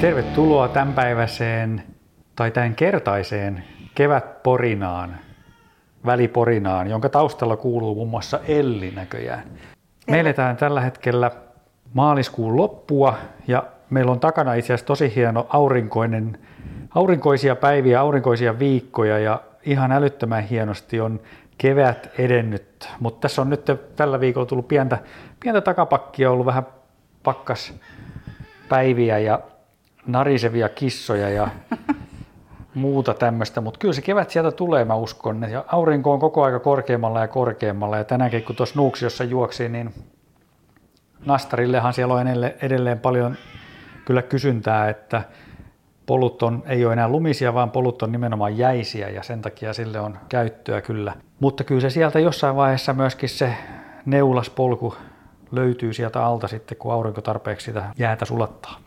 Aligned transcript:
Tervetuloa 0.00 0.68
tämänpäiväiseen 0.68 1.82
tai 2.36 2.50
tämän 2.50 2.74
kertaiseen 2.74 3.64
kevätporinaan, 3.94 5.16
väliporinaan, 6.06 6.90
jonka 6.90 7.08
taustalla 7.08 7.56
kuuluu 7.56 7.94
muun 7.94 8.08
muassa 8.08 8.40
Elli 8.48 8.90
näköjään. 8.90 9.44
Me 10.10 10.20
eletään 10.20 10.56
tällä 10.56 10.80
hetkellä 10.80 11.30
maaliskuun 11.94 12.56
loppua 12.56 13.18
ja 13.46 13.62
meillä 13.90 14.12
on 14.12 14.20
takana 14.20 14.54
itse 14.54 14.66
asiassa 14.66 14.86
tosi 14.86 15.12
hieno 15.16 15.46
aurinkoinen, 15.48 16.38
aurinkoisia 16.94 17.56
päiviä, 17.56 18.00
aurinkoisia 18.00 18.58
viikkoja 18.58 19.18
ja 19.18 19.40
ihan 19.62 19.92
älyttömän 19.92 20.44
hienosti 20.44 21.00
on 21.00 21.20
kevät 21.58 22.10
edennyt. 22.18 22.88
Mutta 23.00 23.20
tässä 23.20 23.42
on 23.42 23.50
nyt 23.50 23.64
tällä 23.96 24.20
viikolla 24.20 24.46
tullut 24.46 24.68
pientä, 24.68 24.98
pientä 25.40 25.60
takapakkia, 25.60 26.30
ollut 26.30 26.46
vähän 26.46 26.66
pakkas 27.22 27.74
päiviä 28.68 29.18
ja 29.18 29.40
narisevia 30.06 30.68
kissoja 30.68 31.28
ja 31.30 31.48
muuta 32.74 33.14
tämmöistä, 33.14 33.60
mutta 33.60 33.78
kyllä 33.78 33.94
se 33.94 34.02
kevät 34.02 34.30
sieltä 34.30 34.50
tulee, 34.50 34.84
mä 34.84 34.94
uskon. 34.94 35.46
Ja 35.50 35.64
aurinko 35.68 36.12
on 36.12 36.20
koko 36.20 36.44
aika 36.44 36.60
korkeammalla 36.60 37.20
ja 37.20 37.28
korkeammalla. 37.28 37.96
Ja 37.96 38.04
tänäänkin, 38.04 38.42
kun 38.42 38.56
tuossa 38.56 38.76
Nuuksiossa 38.76 39.24
juoksi, 39.24 39.68
niin 39.68 39.94
Nastarillehan 41.26 41.94
siellä 41.94 42.14
on 42.14 42.26
edelleen 42.62 42.98
paljon 42.98 43.36
kyllä 44.04 44.22
kysyntää, 44.22 44.88
että 44.88 45.22
polut 46.06 46.42
on, 46.42 46.62
ei 46.66 46.84
ole 46.84 46.92
enää 46.92 47.08
lumisia, 47.08 47.54
vaan 47.54 47.70
polut 47.70 48.02
on 48.02 48.12
nimenomaan 48.12 48.58
jäisiä 48.58 49.08
ja 49.08 49.22
sen 49.22 49.42
takia 49.42 49.72
sille 49.72 50.00
on 50.00 50.18
käyttöä 50.28 50.80
kyllä. 50.80 51.14
Mutta 51.40 51.64
kyllä 51.64 51.80
se 51.80 51.90
sieltä 51.90 52.20
jossain 52.20 52.56
vaiheessa 52.56 52.92
myöskin 52.92 53.28
se 53.28 53.54
neulaspolku 54.06 54.94
löytyy 55.52 55.92
sieltä 55.92 56.24
alta 56.24 56.48
sitten, 56.48 56.78
kun 56.78 56.92
aurinko 56.92 57.20
tarpeeksi 57.20 57.64
sitä 57.64 57.84
jäätä 57.98 58.24
sulattaa. 58.24 58.85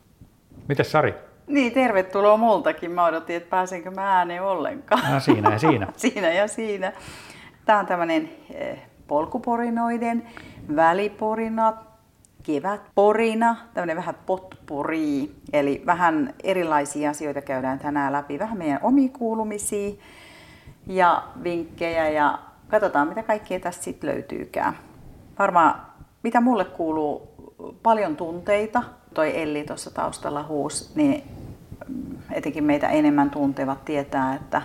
Mites 0.69 0.91
Sari? 0.91 1.15
Niin, 1.47 1.71
tervetuloa 1.71 2.37
multakin. 2.37 2.91
Mä 2.91 3.05
odotin, 3.05 3.35
että 3.35 3.49
pääsenkö 3.49 3.91
mä 3.91 4.17
ääneen 4.17 4.43
ollenkaan. 4.43 5.13
No, 5.13 5.19
siinä 5.19 5.51
ja 5.51 5.59
siinä. 5.59 5.87
siinä 5.97 6.33
ja 6.33 6.47
siinä. 6.47 6.93
Tämä 7.65 7.79
on 7.79 7.85
tämmöinen 7.85 8.29
eh, 8.53 8.79
polkuporinoiden 9.07 10.27
väliporina, 10.75 11.73
kevätporina, 12.43 13.55
tämmöinen 13.73 13.97
vähän 13.97 14.15
potpuri. 14.25 15.31
Eli 15.53 15.83
vähän 15.85 16.33
erilaisia 16.43 17.09
asioita 17.09 17.41
käydään 17.41 17.79
tänään 17.79 18.13
läpi. 18.13 18.39
Vähän 18.39 18.57
meidän 18.57 18.79
omi 18.81 19.09
kuulumisia 19.09 19.95
ja 20.87 21.23
vinkkejä 21.43 22.09
ja 22.09 22.39
katsotaan, 22.67 23.07
mitä 23.07 23.23
kaikkea 23.23 23.59
tästä 23.59 23.83
sitten 23.83 24.09
löytyykään. 24.09 24.73
Varmaan, 25.39 25.81
mitä 26.23 26.41
mulle 26.41 26.65
kuuluu, 26.65 27.29
paljon 27.83 28.15
tunteita, 28.15 28.83
toi 29.13 29.41
Elli 29.41 29.63
tuossa 29.63 29.91
taustalla 29.91 30.43
huus, 30.43 30.95
niin 30.95 31.23
etenkin 32.31 32.63
meitä 32.63 32.89
enemmän 32.89 33.29
tuntevat 33.29 33.85
tietää, 33.85 34.35
että 34.35 34.61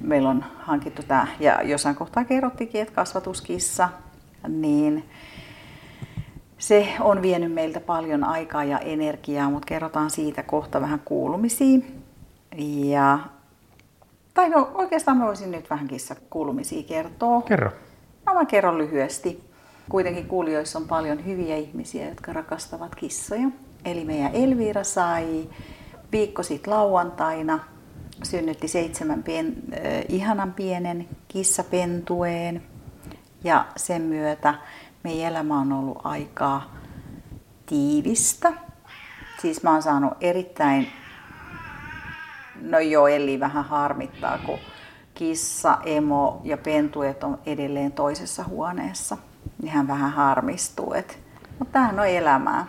meillä 0.00 0.28
on 0.28 0.44
hankittu 0.58 1.02
tämä, 1.02 1.26
ja 1.40 1.62
jossain 1.62 1.96
kohtaa 1.96 2.24
kerrottikin, 2.24 2.82
että 2.82 2.94
kasvatuskissa, 2.94 3.88
niin 4.48 5.04
se 6.58 6.88
on 7.00 7.22
vienyt 7.22 7.52
meiltä 7.52 7.80
paljon 7.80 8.24
aikaa 8.24 8.64
ja 8.64 8.78
energiaa, 8.78 9.50
mutta 9.50 9.66
kerrotaan 9.66 10.10
siitä 10.10 10.42
kohta 10.42 10.80
vähän 10.80 11.00
kuulumisia. 11.04 11.78
Ja, 12.84 13.18
tai 14.34 14.48
no 14.48 14.70
oikeastaan 14.74 15.16
mä 15.16 15.26
voisin 15.26 15.50
nyt 15.50 15.70
vähän 15.70 15.88
kissa 15.88 16.16
kuulumisia 16.30 16.82
kertoa. 16.82 17.42
Kerro. 17.42 17.70
No 18.26 18.34
mä 18.34 18.44
kerron 18.44 18.78
lyhyesti. 18.78 19.51
Kuitenkin 19.92 20.26
kuulijoissa 20.26 20.78
on 20.78 20.88
paljon 20.88 21.26
hyviä 21.26 21.56
ihmisiä, 21.56 22.08
jotka 22.08 22.32
rakastavat 22.32 22.94
kissoja. 22.94 23.48
Eli 23.84 24.04
meidän 24.04 24.34
Elvira 24.34 24.84
sai 24.84 25.48
viikko 26.12 26.42
sitten 26.42 26.74
lauantaina, 26.74 27.58
synnytti 28.22 28.68
seitsemän 28.68 29.22
pien, 29.22 29.46
äh, 29.46 30.04
ihanan 30.08 30.52
pienen 30.52 31.08
kissapentueen. 31.28 32.62
Ja 33.44 33.66
sen 33.76 34.02
myötä 34.02 34.54
meidän 35.04 35.32
elämä 35.32 35.60
on 35.60 35.72
ollut 35.72 35.98
aika 36.04 36.62
tiivistä. 37.66 38.52
Siis 39.42 39.62
mä 39.62 39.72
oon 39.72 39.82
saanut 39.82 40.12
erittäin, 40.20 40.88
no 42.60 42.78
joo, 42.78 43.08
Elli 43.08 43.40
vähän 43.40 43.64
harmittaa, 43.64 44.38
kun 44.38 44.58
kissa, 45.14 45.78
emo 45.84 46.40
ja 46.44 46.56
pentuet 46.56 47.24
on 47.24 47.38
edelleen 47.46 47.92
toisessa 47.92 48.44
huoneessa 48.44 49.16
niin 49.62 49.72
hän 49.72 49.88
vähän 49.88 50.12
harmistuu. 50.12 50.92
Et, 50.92 51.18
mutta 51.58 51.72
tämähän 51.72 52.00
on 52.00 52.06
elämää. 52.06 52.66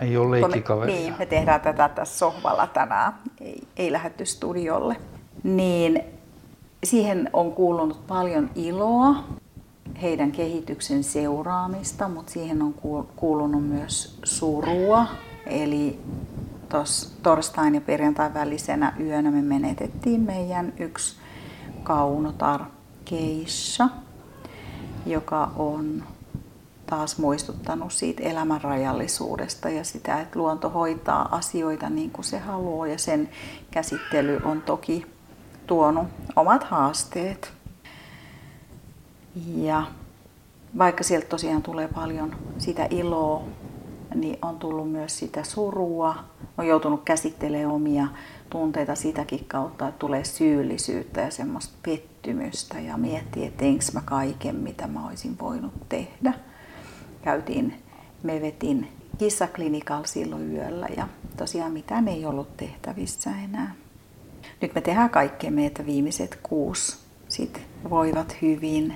Ei 0.00 0.16
ole 0.16 0.30
leikkikaveria. 0.30 0.96
niin, 0.96 1.14
me 1.18 1.26
tehdään 1.26 1.60
tätä 1.60 1.88
tässä 1.88 2.18
sohvalla 2.18 2.66
tänään, 2.66 3.12
ei, 3.40 3.62
ei 3.76 3.92
lähdetty 3.92 4.26
studiolle. 4.26 4.96
Niin 5.42 6.00
siihen 6.84 7.30
on 7.32 7.52
kuulunut 7.52 8.06
paljon 8.06 8.50
iloa, 8.54 9.24
heidän 10.02 10.32
kehityksen 10.32 11.04
seuraamista, 11.04 12.08
mutta 12.08 12.32
siihen 12.32 12.62
on 12.62 12.74
kuulunut 13.16 13.68
myös 13.68 14.18
surua. 14.24 15.06
Eli 15.46 16.00
tuossa 16.68 17.10
torstain 17.22 17.74
ja 17.74 17.80
perjantain 17.80 18.34
välisenä 18.34 18.92
yönä 19.00 19.30
me 19.30 19.42
menetettiin 19.42 20.20
meidän 20.20 20.72
yksi 20.78 21.16
kaunotar 21.82 22.60
Keissa, 23.04 23.88
joka 25.06 25.50
on 25.56 26.02
taas 26.86 27.18
muistuttanut 27.18 27.92
siitä 27.92 28.22
elämän 28.22 28.60
rajallisuudesta 28.60 29.68
ja 29.68 29.84
sitä, 29.84 30.20
että 30.20 30.38
luonto 30.38 30.70
hoitaa 30.70 31.28
asioita 31.36 31.90
niin 31.90 32.10
kuin 32.10 32.24
se 32.24 32.38
haluaa 32.38 32.86
ja 32.86 32.98
sen 32.98 33.28
käsittely 33.70 34.40
on 34.44 34.62
toki 34.62 35.06
tuonut 35.66 36.06
omat 36.36 36.64
haasteet. 36.64 37.52
Ja 39.56 39.82
vaikka 40.78 41.04
sieltä 41.04 41.26
tosiaan 41.26 41.62
tulee 41.62 41.88
paljon 41.88 42.36
sitä 42.58 42.86
iloa, 42.90 43.42
niin 44.14 44.38
on 44.42 44.58
tullut 44.58 44.92
myös 44.92 45.18
sitä 45.18 45.44
surua. 45.44 46.14
On 46.58 46.66
joutunut 46.66 47.02
käsittelemään 47.04 47.70
omia 47.74 48.06
tunteita 48.50 48.94
sitäkin 48.94 49.44
kautta, 49.44 49.88
että 49.88 49.98
tulee 49.98 50.24
syyllisyyttä 50.24 51.20
ja 51.20 51.30
semmoista 51.30 51.74
pettymystä 51.82 52.80
ja 52.80 52.96
miettii, 52.96 53.46
että 53.46 53.58
teinkö 53.58 53.84
mä 53.92 54.00
kaiken, 54.04 54.56
mitä 54.56 54.86
mä 54.86 55.06
olisin 55.06 55.38
voinut 55.38 55.72
tehdä 55.88 56.32
käytiin 57.24 57.82
Mevetin 58.22 58.88
kissaklinikalla 59.18 60.06
silloin 60.06 60.56
yöllä 60.56 60.88
ja 60.96 61.08
tosiaan 61.36 61.72
mitään 61.72 62.08
ei 62.08 62.26
ollut 62.26 62.56
tehtävissä 62.56 63.30
enää. 63.44 63.74
Nyt 64.60 64.74
me 64.74 64.80
tehdään 64.80 65.10
kaikkemme, 65.10 65.66
että 65.66 65.86
viimeiset 65.86 66.38
kuusi 66.42 66.96
sit 67.28 67.60
voivat 67.90 68.36
hyvin 68.42 68.94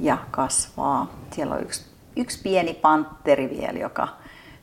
ja 0.00 0.18
kasvaa. 0.30 1.12
Siellä 1.34 1.54
on 1.54 1.62
yksi, 1.62 1.84
yksi 2.16 2.40
pieni 2.42 2.74
pantteri 2.74 3.50
vielä, 3.50 3.78
joka 3.78 4.08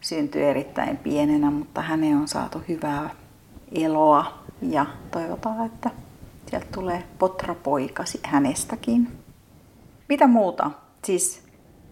syntyi 0.01 0.43
erittäin 0.43 0.97
pienenä, 0.97 1.51
mutta 1.51 1.81
häneen 1.81 2.17
on 2.17 2.27
saatu 2.27 2.61
hyvää 2.67 3.09
eloa 3.71 4.43
ja 4.61 4.85
toivotaan, 5.11 5.65
että 5.65 5.91
sieltä 6.49 6.67
tulee 6.71 7.03
potrapoika 7.19 8.03
hänestäkin. 8.23 9.07
Mitä 10.09 10.27
muuta? 10.27 10.71
Siis 11.05 11.48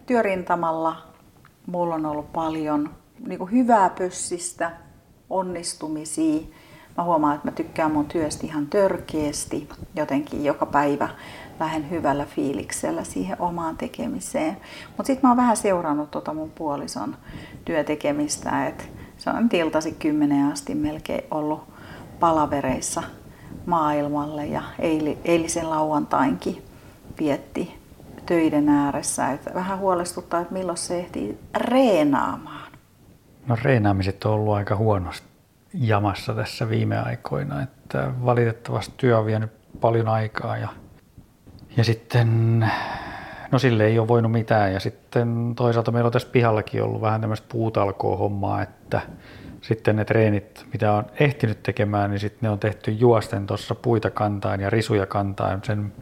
työrintamalla 0.08 0.96
mulla 1.66 1.96
on 1.96 2.06
ollut 2.06 2.34
paljon 2.34 2.90
niin 3.28 3.40
kuin 3.40 3.52
hyvää 3.52 3.90
pössistä, 3.90 4.72
onnistumisia. 5.30 6.42
Mä 6.98 7.04
huomaan, 7.04 7.36
että 7.36 7.48
mä 7.48 7.52
tykkään 7.52 7.92
mun 7.92 8.06
työstä 8.06 8.46
ihan 8.46 8.68
törkeästi. 8.68 9.70
Jotenkin 9.96 10.46
joka 10.46 10.66
päivä 10.66 11.10
lähden 11.60 11.90
hyvällä 11.90 12.26
fiiliksellä 12.26 13.04
siihen 13.04 13.42
omaan 13.42 13.78
tekemiseen. 13.78 14.58
Mutta 14.88 15.04
sitten 15.08 15.28
mä 15.28 15.30
oon 15.30 15.38
vähän 15.38 15.58
seurannut 15.58 16.12
tota 16.12 16.34
mun 16.34 16.52
puolison 16.52 17.16
työtekemistä. 17.66 18.68
Et 18.68 18.90
se 19.18 19.30
on 19.30 19.50
iltasi 19.54 19.92
kymmenen 19.92 20.52
asti 20.52 20.76
melkein 20.76 21.24
ollut 21.32 21.64
palavereissa 22.20 23.04
maailmalle 23.66 24.46
ja 24.46 24.62
eilisen 25.26 25.70
lauantainkin 25.70 26.66
vietti 27.20 27.77
töiden 28.28 28.70
ääressä. 28.70 29.32
Että 29.32 29.54
vähän 29.54 29.80
huolestuttaa, 29.80 30.42
että 30.42 30.54
milloin 30.54 30.78
se 30.78 31.00
ehtii 31.00 31.40
reenaamaan. 31.58 32.72
No 33.48 33.58
reenaamiset 33.62 34.26
on 34.26 34.32
ollut 34.32 34.54
aika 34.54 34.76
huonosti 34.76 35.28
jamassa 35.74 36.34
tässä 36.34 36.70
viime 36.70 37.00
aikoina, 37.00 37.62
että 37.62 38.12
valitettavasti 38.26 38.94
työ 38.98 39.18
on 39.18 39.26
vienyt 39.26 39.52
paljon 39.80 40.08
aikaa 40.08 40.58
ja, 40.58 40.68
ja 41.78 41.84
sitten 41.84 42.60
no 43.52 43.60
sille 43.60 43.86
ei 43.86 44.00
ole 44.00 44.08
voinut 44.08 44.32
mitään 44.32 44.74
ja 44.74 44.80
sitten 44.80 45.54
toisaalta 45.56 45.92
meillä 45.92 46.08
on 46.08 46.14
tässä 46.14 46.30
pihallakin 46.32 46.84
ollut 46.84 47.02
vähän 47.02 47.22
tämmöistä 47.22 47.48
puutalkoa 47.52 48.18
hommaa, 48.18 48.62
että 48.62 49.02
sitten 49.62 49.96
ne 49.96 50.06
treenit, 50.06 50.66
mitä 50.74 50.94
on 50.94 51.06
ehtinyt 51.20 51.64
tekemään, 51.64 52.12
niin 52.12 52.20
sitten 52.20 52.40
ne 52.42 52.50
on 52.50 52.60
tehty 52.60 52.92
juosten 52.92 53.48
tuossa 53.48 53.76
puita 53.76 54.10
kantain 54.10 54.62
ja 54.62 54.70
risuja 54.70 55.06
kantain 55.06 55.60
sen 55.64 55.94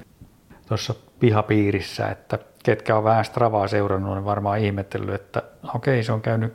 tuossa 0.66 0.96
pihapiirissä, 1.20 2.08
että 2.08 2.40
ketkä 2.64 2.98
on 2.98 3.04
vähän 3.04 3.26
Stravaa 3.26 3.68
seurannut, 3.68 4.18
on 4.18 4.26
varmaan 4.26 4.60
ihmetellyt, 4.60 5.16
että 5.16 5.44
okei, 5.76 6.04
se 6.04 6.12
on 6.12 6.22
käynyt 6.22 6.54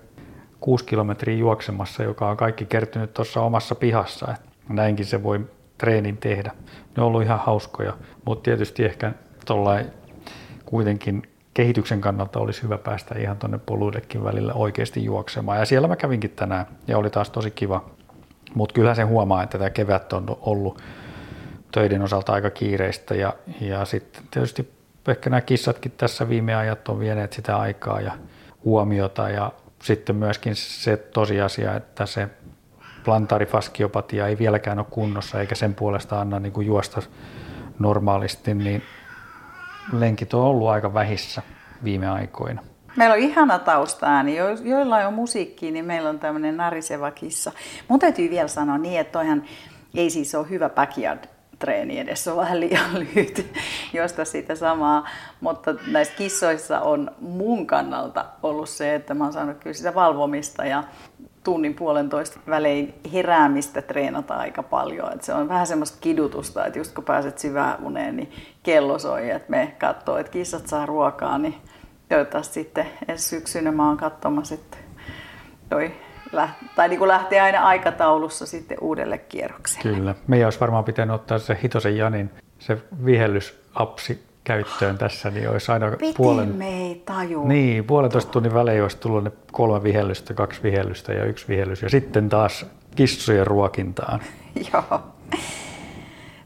kuusi 0.61 0.85
kilometriä 0.85 1.37
juoksemassa, 1.37 2.03
joka 2.03 2.31
on 2.31 2.37
kaikki 2.37 2.67
kertynyt 2.67 3.15
tuossa 3.15 3.41
omassa 3.41 3.75
pihassa. 3.75 4.27
Että 4.31 4.51
näinkin 4.69 5.07
se 5.07 5.23
voi 5.23 5.47
treenin 5.79 6.17
tehdä. 6.17 6.53
Ne 6.97 7.03
on 7.03 7.07
ollut 7.07 7.23
ihan 7.23 7.39
hauskoja, 7.39 7.97
mutta 8.25 8.43
tietysti 8.43 8.85
ehkä 8.85 9.13
tuollain 9.47 9.87
kuitenkin 10.65 11.23
kehityksen 11.55 12.01
kannalta 12.01 12.41
olisi 12.41 12.63
hyvä 12.63 12.79
päästä 12.79 13.19
ihan 13.19 13.37
tuonne 13.37 13.59
poluillekin 13.59 14.25
välillä 14.25 14.53
oikeasti 14.55 15.05
juoksemaan. 15.05 15.59
Ja 15.59 15.65
siellä 15.65 15.89
mä 15.89 15.97
kävinkin 15.97 16.31
tänään 16.31 16.67
ja 16.89 16.99
oli 16.99 17.11
taas 17.11 17.31
tosi 17.31 17.51
kiva. 17.51 17.85
Mutta 18.55 18.73
kyllä 18.73 18.95
se 18.95 19.03
huomaa, 19.03 19.43
että 19.43 19.59
tämä 19.59 19.71
kevät 19.71 20.13
on 20.13 20.37
ollut 20.41 20.83
töiden 21.73 22.03
osalta 22.03 22.33
aika 22.33 22.51
kiireistä 22.51 23.15
ja, 23.15 23.35
ja 23.61 23.85
sitten 23.85 24.23
tietysti 24.31 24.73
ehkä 25.09 25.31
nämä 25.31 25.41
kissatkin 25.41 25.93
tässä 25.97 26.29
viime 26.29 26.55
ajat 26.55 26.89
on 26.89 26.99
vieneet 26.99 27.33
sitä 27.33 27.57
aikaa 27.57 28.01
ja 28.01 28.13
huomiota 28.65 29.29
ja 29.29 29.53
sitten 29.83 30.17
myöskin 30.17 30.57
se 30.57 30.97
tosiasia, 30.97 31.77
että 31.77 32.07
se 32.07 32.29
plantaarifaskiopatia 33.05 34.27
ei 34.27 34.39
vieläkään 34.39 34.79
ole 34.79 34.87
kunnossa 34.91 35.41
eikä 35.41 35.55
sen 35.55 35.75
puolesta 35.75 36.21
anna 36.21 36.41
niin 36.41 36.53
kuin 36.53 36.67
juosta 36.67 37.03
normaalisti, 37.79 38.55
niin 38.55 38.83
lenkit 39.93 40.35
on 40.35 40.43
ollut 40.43 40.69
aika 40.69 40.95
vähissä 40.95 41.43
viime 41.85 42.09
aikoina. 42.09 42.63
Meillä 42.97 43.13
on 43.15 43.21
ihana 43.21 43.59
taustaääni, 43.59 44.37
jo, 44.37 44.49
joilla 44.63 44.97
on 44.97 45.15
musiikki, 45.15 45.71
niin 45.71 45.85
meillä 45.85 46.09
on 46.09 46.19
tämmöinen 46.19 46.57
nariseva 46.57 47.11
kissa. 47.11 47.53
Mun 47.89 47.99
täytyy 47.99 48.31
vielä 48.31 48.49
sanoa 48.49 48.79
niin, 48.79 49.01
että 49.01 49.13
toihan 49.13 49.43
ei 49.95 50.11
siis 50.11 50.35
ole 50.35 50.51
hyvä 50.51 50.69
backyard 50.69 51.25
treeni 51.61 51.99
edes, 51.99 52.29
on 52.29 52.37
vähän 52.37 52.61
liian 52.61 52.99
lyhyt 53.01 53.53
josta 53.93 54.25
sitä 54.25 54.55
samaa, 54.55 55.09
mutta 55.41 55.75
näissä 55.87 56.15
kissoissa 56.17 56.81
on 56.81 57.11
mun 57.21 57.67
kannalta 57.67 58.25
ollut 58.43 58.69
se, 58.69 58.95
että 58.95 59.15
mä 59.15 59.25
oon 59.25 59.33
saanut 59.33 59.59
kyllä 59.59 59.75
sitä 59.75 59.95
valvomista 59.95 60.65
ja 60.65 60.85
tunnin 61.45 61.75
puolentoista 61.75 62.41
välein 62.47 62.95
heräämistä 63.13 63.83
treenata 63.83 64.35
aika 64.35 64.63
paljon. 64.63 65.13
Et 65.13 65.23
se 65.23 65.35
on 65.35 65.49
vähän 65.49 65.67
semmoista 65.67 65.99
kidutusta, 66.01 66.67
että 66.67 66.79
just 66.79 66.95
kun 66.95 67.05
pääset 67.05 67.39
syvään 67.39 67.85
uneen, 67.85 68.17
niin 68.17 68.33
kello 68.63 68.99
soi, 68.99 69.31
että 69.31 69.51
me 69.51 69.75
katsoo, 69.79 70.17
että 70.17 70.33
kissat 70.33 70.67
saa 70.67 70.87
ruokaa, 70.87 71.39
niin 71.39 71.55
toivottavasti 72.09 72.55
sitten 72.55 72.87
ensi 73.09 73.29
syksynä 73.29 73.73
mä 73.73 73.89
oon 73.89 73.97
katsomassa, 73.97 74.55
että 74.55 74.77
toi 75.69 75.93
tai 76.77 76.89
niin 76.89 76.99
kuin 76.99 77.09
lähtee 77.09 77.41
aina 77.41 77.67
aikataulussa 77.67 78.47
sitten 78.47 78.79
uudelle 78.81 79.19
kierrokselle. 79.19 79.97
Kyllä. 79.97 80.15
Meidän 80.27 80.47
olisi 80.47 80.61
varmaan 80.61 80.85
pitänyt 80.85 81.15
ottaa 81.15 81.39
se 81.39 81.59
Hitosen 81.63 81.97
Janin 81.97 82.31
se 82.59 82.79
vihellysapsi 83.05 84.25
käyttöön 84.45 84.99
tässä, 84.99 85.31
niin 85.31 85.51
olisi 85.51 85.73
aina 85.73 85.91
Piti 85.91 86.15
puolen... 86.17 86.49
me 86.49 86.69
ei 86.69 87.03
taju. 87.07 87.45
Niin, 87.45 87.85
puolentoista 87.85 88.33
tunnin 88.33 88.55
välein 88.55 88.83
olisi 88.83 88.97
tullut 88.97 89.25
ne 89.25 89.33
kolme 89.53 89.83
vihellystä, 89.83 90.35
kaksi 90.35 90.63
vihellystä 90.63 91.13
ja 91.13 91.25
yksi 91.25 91.49
vihellys. 91.49 91.83
Ja 91.83 91.91
sitten 91.91 92.29
taas 92.29 92.67
kissojen 92.97 93.47
ruokintaan. 93.47 94.21
Joo. 94.73 95.01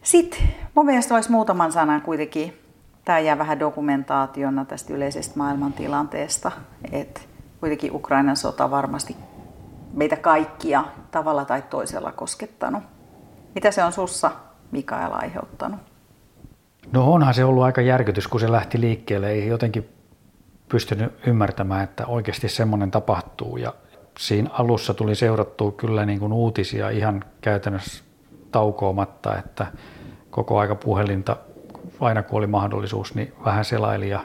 Sitten 0.03 0.41
mun 0.75 0.87
mielestä 0.87 1.15
olisi 1.15 1.31
muutaman 1.31 1.73
sanan 1.73 2.03
kuitenkin, 2.03 2.59
tämä 3.05 3.19
jää 3.19 3.39
vähän 3.39 3.61
dokumentaationa 3.61 4.65
tästä 4.65 4.95
yleisestä 4.95 5.39
maailmantilanteesta, 5.39 6.53
että 6.93 7.21
kuitenkin 7.61 7.95
Ukrainan 7.95 8.37
sota 8.37 8.71
varmasti 8.71 9.17
meitä 9.95 10.17
kaikkia 10.17 10.85
tavalla 11.11 11.45
tai 11.45 11.63
toisella 11.63 12.13
koskettanut. 12.13 12.83
Mitä 13.55 13.71
se 13.71 13.85
on 13.85 13.93
sussa, 13.93 14.31
Mikael, 14.71 15.13
aiheuttanut? 15.13 15.81
No 16.93 17.13
onhan 17.13 17.35
se 17.35 17.45
ollut 17.45 17.63
aika 17.63 17.81
järkytys, 17.81 18.29
kun 18.29 18.41
se 18.41 18.53
lähti 18.53 18.81
liikkeelle. 18.81 19.31
Ei 19.31 19.49
jotenkin 19.49 19.89
pystynyt 20.69 21.13
ymmärtämään, 21.27 21.85
että 21.85 22.07
oikeasti 22.07 22.49
semmoinen 22.49 22.91
tapahtuu. 22.91 23.57
Ja 23.57 23.75
siinä 24.19 24.51
alussa 24.53 24.95
tuli 24.95 25.15
seurattua 25.15 25.73
kyllä 25.73 26.07
niin 26.07 26.21
kuin 26.21 26.33
uutisia 26.33 26.91
ihan 26.91 27.25
käytännössä 27.41 28.05
taukoomatta, 28.51 29.39
että 29.39 29.67
koko 30.31 30.59
aika 30.59 30.75
puhelinta 30.75 31.37
aina 32.01 32.23
kun 32.23 32.39
oli 32.39 32.47
mahdollisuus, 32.47 33.15
niin 33.15 33.33
vähän 33.45 33.65
selaili 33.65 34.09
ja 34.09 34.21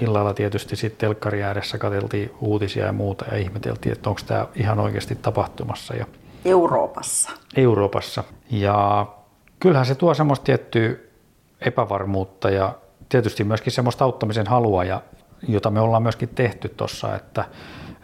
illalla 0.00 0.34
tietysti 0.34 0.76
sitten 0.76 0.98
telkkari 0.98 1.42
ääressä 1.42 1.78
katseltiin 1.78 2.30
uutisia 2.40 2.86
ja 2.86 2.92
muuta 2.92 3.24
ja 3.30 3.36
ihmeteltiin, 3.36 3.92
että 3.92 4.10
onko 4.10 4.20
tämä 4.26 4.46
ihan 4.54 4.78
oikeasti 4.78 5.14
tapahtumassa. 5.14 5.94
Ja 5.94 6.06
Euroopassa. 6.44 7.30
Euroopassa. 7.56 8.24
Ja 8.50 9.06
kyllähän 9.60 9.86
se 9.86 9.94
tuo 9.94 10.14
semmoista 10.14 10.44
tiettyä 10.44 10.96
epävarmuutta 11.60 12.50
ja 12.50 12.74
tietysti 13.08 13.44
myöskin 13.44 13.72
semmoista 13.72 14.04
auttamisen 14.04 14.46
halua, 14.46 14.84
ja, 14.84 15.02
jota 15.48 15.70
me 15.70 15.80
ollaan 15.80 16.02
myöskin 16.02 16.28
tehty 16.28 16.68
tuossa, 16.68 17.16
että 17.16 17.44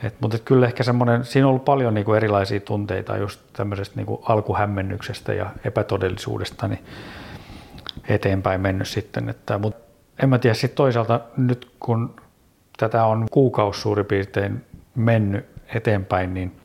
et, 0.02 0.14
mutta 0.20 0.36
et 0.36 0.42
kyllä 0.42 0.66
ehkä 0.66 0.82
semmoinen, 0.82 1.24
siinä 1.24 1.46
on 1.46 1.50
ollut 1.50 1.64
paljon 1.64 1.94
niin 1.94 2.04
kuin 2.04 2.16
erilaisia 2.16 2.60
tunteita 2.60 3.16
just 3.16 3.40
tämmöisestä 3.52 3.96
niin 3.96 4.06
kuin 4.06 4.20
alkuhämmennyksestä 4.22 5.34
ja 5.34 5.50
epätodellisuudesta 5.64 6.68
niin 6.68 6.84
eteenpäin 8.08 8.60
mennyt 8.60 8.88
sitten. 8.88 9.28
Että, 9.28 9.58
mutta 9.58 9.91
en 10.22 10.28
mä 10.28 10.38
tiedä 10.38 10.54
sitten 10.54 10.76
toisaalta 10.76 11.20
nyt 11.36 11.70
kun 11.80 12.16
tätä 12.76 13.04
on 13.04 13.26
kuukausi 13.30 13.80
suurin 13.80 14.06
piirtein 14.06 14.64
mennyt 14.94 15.46
eteenpäin, 15.74 16.34
niin 16.34 16.56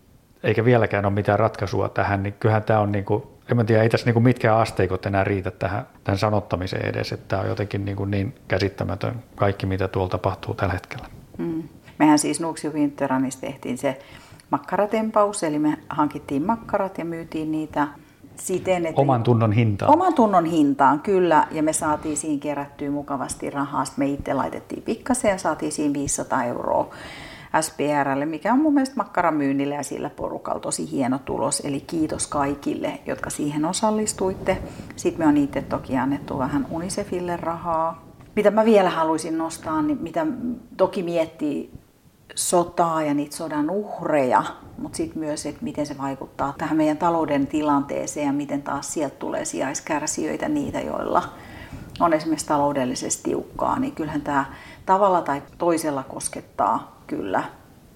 eikä 0.43 0.65
vieläkään 0.65 1.05
ole 1.05 1.13
mitään 1.13 1.39
ratkaisua 1.39 1.89
tähän, 1.89 2.23
niin 2.23 2.33
kyllähän 2.33 2.63
tämä 2.63 2.79
on 2.79 2.91
niin 2.91 3.05
kuin, 3.05 3.23
en 3.51 3.57
mä 3.57 3.63
tiedä, 3.63 3.83
ei 3.83 3.89
tässä 3.89 4.05
niin 4.05 4.13
kuin 4.13 4.23
mitkään 4.23 4.57
asteikot 4.57 5.05
enää 5.05 5.23
riitä 5.23 5.51
tähän, 5.51 5.87
tämän 6.03 6.17
sanottamiseen 6.17 6.85
edes, 6.85 7.11
että 7.11 7.25
tämä 7.27 7.41
on 7.41 7.47
jotenkin 7.47 7.85
niin, 7.85 7.97
kuin 7.97 8.11
niin 8.11 8.35
käsittämätön 8.47 9.23
kaikki, 9.35 9.65
mitä 9.65 9.87
tuolla 9.87 10.09
tapahtuu 10.09 10.53
tällä 10.53 10.73
hetkellä. 10.73 11.07
Mm. 11.37 11.63
Mehän 11.99 12.19
siis 12.19 12.39
Nuuksio 12.39 12.71
Winteranissa 12.71 13.41
tehtiin 13.41 13.77
se 13.77 13.99
makkaratempaus, 14.49 15.43
eli 15.43 15.59
me 15.59 15.77
hankittiin 15.89 16.45
makkarat 16.45 16.97
ja 16.97 17.05
myytiin 17.05 17.51
niitä 17.51 17.87
siten, 18.39 18.85
että... 18.85 19.01
Oman 19.01 19.23
tunnon 19.23 19.51
hintaan. 19.51 19.93
Oman 19.93 20.13
tunnon 20.13 20.45
hintaan, 20.45 20.99
kyllä. 20.99 21.47
Ja 21.51 21.63
me 21.63 21.73
saatiin 21.73 22.17
siinä 22.17 22.39
kerättyä 22.39 22.91
mukavasti 22.91 23.49
rahaa. 23.49 23.85
Sitten 23.85 24.05
me 24.05 24.11
itse 24.13 24.33
laitettiin 24.33 24.83
pikkasen 24.83 25.31
ja 25.31 25.37
saatiin 25.37 25.71
siinä 25.71 25.93
500 25.93 26.43
euroa 26.43 26.89
SPRlle, 27.61 28.25
mikä 28.25 28.53
on 28.53 28.59
mun 28.59 28.73
mielestä 28.73 28.95
makkaramyynnillä 28.95 29.75
ja 29.75 29.83
sillä 29.83 30.09
porukalla 30.09 30.59
tosi 30.59 30.91
hieno 30.91 31.19
tulos. 31.25 31.59
Eli 31.59 31.81
kiitos 31.81 32.27
kaikille, 32.27 32.99
jotka 33.05 33.29
siihen 33.29 33.65
osallistuitte. 33.65 34.57
Sitten 34.95 35.25
me 35.25 35.29
on 35.29 35.37
itse 35.37 35.61
toki 35.61 35.97
annettu 35.97 36.39
vähän 36.39 36.67
Unicefille 36.71 37.37
rahaa. 37.37 38.07
Mitä 38.35 38.51
mä 38.51 38.65
vielä 38.65 38.89
haluaisin 38.89 39.37
nostaa, 39.37 39.81
niin 39.81 39.97
mitä 40.01 40.27
toki 40.77 41.03
miettii 41.03 41.71
sotaa 42.35 43.03
ja 43.03 43.13
niitä 43.13 43.35
sodan 43.35 43.69
uhreja, 43.69 44.43
mutta 44.77 44.97
sitten 44.97 45.19
myös, 45.19 45.45
että 45.45 45.63
miten 45.63 45.85
se 45.85 45.97
vaikuttaa 45.97 46.53
tähän 46.57 46.77
meidän 46.77 46.97
talouden 46.97 47.47
tilanteeseen 47.47 48.27
ja 48.27 48.33
miten 48.33 48.61
taas 48.61 48.93
sieltä 48.93 49.15
tulee 49.15 49.45
sijaiskärsijöitä, 49.45 50.49
niitä, 50.49 50.81
joilla 50.81 51.23
on 51.99 52.13
esimerkiksi 52.13 52.47
taloudellisesti 52.47 53.23
tiukkaa, 53.23 53.79
niin 53.79 53.95
kyllähän 53.95 54.21
tämä 54.21 54.45
tavalla 54.85 55.21
tai 55.21 55.43
toisella 55.57 56.03
koskettaa 56.03 57.01
kyllä 57.07 57.43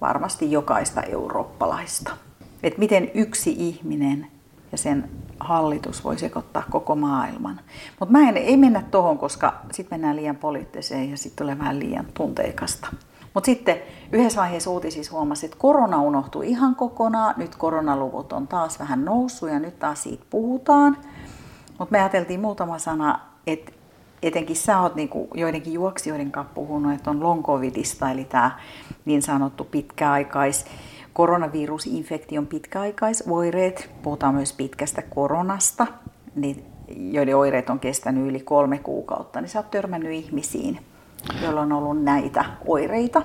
varmasti 0.02 0.52
jokaista 0.52 1.02
eurooppalaista. 1.02 2.18
Et 2.64 2.78
miten 2.78 3.12
yksi 3.14 3.56
ihminen 3.58 4.28
ja 4.72 4.78
sen 4.78 5.10
hallitus 5.40 6.04
voi 6.04 6.20
sekoittaa 6.20 6.64
koko 6.70 6.96
maailman. 6.96 7.60
Mutta 8.00 8.12
mä 8.12 8.30
en, 8.30 8.38
ei 8.38 8.58
mennä 8.58 8.84
tuohon, 8.92 9.18
koska 9.18 9.54
sitten 9.72 10.00
mennään 10.00 10.16
liian 10.16 10.36
poliittiseen 10.36 11.12
ja 11.12 11.18
sitten 11.18 11.38
tulee 11.38 11.60
vähän 11.60 11.80
liian 11.80 12.06
tunteikasta. 12.14 12.88
Mutta 13.34 13.46
sitten 13.46 13.78
yhdessä 14.12 14.42
vaiheessa 14.42 14.70
uutisissa 14.70 15.12
huomasi, 15.12 15.46
että 15.46 15.58
korona 15.60 16.02
unohtui 16.02 16.50
ihan 16.50 16.76
kokonaan. 16.76 17.34
Nyt 17.38 17.56
koronaluvut 17.56 18.34
on 18.34 18.48
taas 18.48 18.80
vähän 18.80 19.06
noussut 19.06 19.50
ja 19.50 19.60
nyt 19.60 19.80
taas 19.80 20.04
siitä 20.04 20.26
puhutaan. 20.30 20.98
Mutta 21.80 21.92
me 21.92 22.00
ajateltiin 22.00 22.40
muutama 22.40 22.80
sana, 22.80 23.20
että 23.48 23.72
etenkin 24.24 24.56
sä 24.56 24.80
oot 24.80 24.96
niinku 24.96 25.28
joidenkin 25.34 25.74
juoksijoiden 25.74 26.32
kanssa 26.32 26.54
puhunut, 26.54 26.94
että 26.94 27.10
on 27.10 27.24
long 27.24 27.44
covidista, 27.44 28.12
eli 28.12 28.24
tämä 28.24 28.60
niin 29.06 29.22
sanottu 29.22 29.64
pitkäaikais 29.64 30.66
koronavirusinfektion 31.14 32.48
pitkäaikaisoireet. 32.48 33.90
Puhutaan 34.02 34.36
myös 34.36 34.54
pitkästä 34.54 35.02
koronasta, 35.02 35.88
niin 36.36 36.66
joiden 36.96 37.38
oireet 37.38 37.70
on 37.70 37.80
kestänyt 37.80 38.28
yli 38.28 38.40
kolme 38.40 38.78
kuukautta, 38.78 39.42
niin 39.42 39.50
sä 39.50 39.60
oot 39.60 39.72
törmännyt 39.72 40.12
ihmisiin, 40.12 40.80
joilla 41.42 41.62
on 41.62 41.72
ollut 41.72 42.04
näitä 42.04 42.46
oireita. 42.68 43.22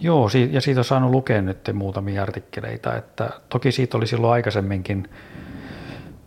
Joo, 0.00 0.28
ja 0.50 0.60
siitä 0.60 0.80
on 0.80 0.84
saanut 0.84 1.10
lukea 1.10 1.42
nyt 1.42 1.70
muutamia 1.72 2.22
artikkeleita, 2.22 2.96
että 2.96 3.30
toki 3.48 3.72
siitä 3.72 3.96
oli 3.96 4.06
silloin 4.06 4.32
aikaisemminkin, 4.32 5.08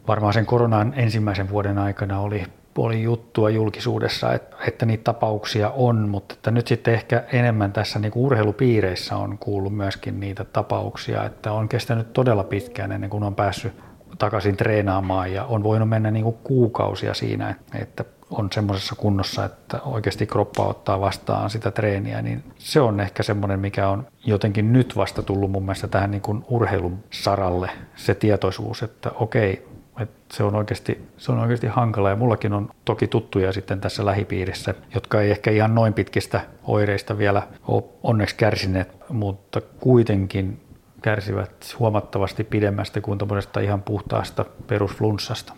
varmaan 0.07 0.33
sen 0.33 0.45
koronan 0.45 0.93
ensimmäisen 0.95 1.49
vuoden 1.49 1.77
aikana 1.77 2.19
oli, 2.19 2.43
oli 2.77 3.03
juttua 3.03 3.49
julkisuudessa, 3.49 4.33
että, 4.33 4.57
että 4.67 4.85
niitä 4.85 5.03
tapauksia 5.03 5.69
on, 5.69 6.09
mutta 6.09 6.33
että 6.33 6.51
nyt 6.51 6.67
sitten 6.67 6.93
ehkä 6.93 7.23
enemmän 7.33 7.73
tässä 7.73 7.99
niin 7.99 8.11
kuin 8.11 8.25
urheilupiireissä 8.25 9.17
on 9.17 9.37
kuullut 9.37 9.75
myöskin 9.75 10.19
niitä 10.19 10.43
tapauksia, 10.43 11.23
että 11.23 11.51
on 11.51 11.69
kestänyt 11.69 12.13
todella 12.13 12.43
pitkään 12.43 12.91
ennen 12.91 13.09
kuin 13.09 13.23
on 13.23 13.35
päässyt 13.35 13.73
takaisin 14.17 14.57
treenaamaan 14.57 15.33
ja 15.33 15.45
on 15.45 15.63
voinut 15.63 15.89
mennä 15.89 16.11
niin 16.11 16.23
kuin 16.23 16.37
kuukausia 16.43 17.13
siinä, 17.13 17.55
että 17.81 18.05
on 18.29 18.49
semmoisessa 18.51 18.95
kunnossa, 18.95 19.45
että 19.45 19.81
oikeasti 19.81 20.25
kroppa 20.25 20.63
ottaa 20.63 20.99
vastaan 20.99 21.49
sitä 21.49 21.71
treeniä, 21.71 22.21
niin 22.21 22.43
se 22.57 22.81
on 22.81 22.99
ehkä 22.99 23.23
semmoinen, 23.23 23.59
mikä 23.59 23.89
on 23.89 24.07
jotenkin 24.25 24.73
nyt 24.73 24.95
vasta 24.95 25.23
tullut 25.23 25.51
mun 25.51 25.63
mielestä 25.63 25.87
tähän 25.87 26.11
niin 26.11 26.21
kuin 26.21 26.45
urheilun 26.47 27.03
saralle, 27.11 27.69
se 27.95 28.15
tietoisuus, 28.15 28.83
että 28.83 29.11
okei, 29.15 29.67
että 29.99 30.35
se 30.35 30.43
on, 30.43 30.55
oikeasti, 30.55 31.07
se 31.17 31.31
on 31.31 31.39
oikeasti 31.39 31.67
hankala 31.67 32.09
ja 32.09 32.15
mullakin 32.15 32.53
on 32.53 32.69
toki 32.85 33.07
tuttuja 33.07 33.53
sitten 33.53 33.81
tässä 33.81 34.05
lähipiirissä, 34.05 34.73
jotka 34.95 35.21
ei 35.21 35.31
ehkä 35.31 35.51
ihan 35.51 35.75
noin 35.75 35.93
pitkistä 35.93 36.41
oireista 36.63 37.17
vielä 37.17 37.47
ole 37.67 37.83
onneksi 38.03 38.35
kärsineet, 38.35 38.95
mutta 39.09 39.61
kuitenkin 39.79 40.61
kärsivät 41.01 41.75
huomattavasti 41.79 42.43
pidemmästä 42.43 43.01
kuin 43.01 43.19
ihan 43.63 43.81
puhtaasta 43.81 44.45
perusflunssasta. 44.67 45.53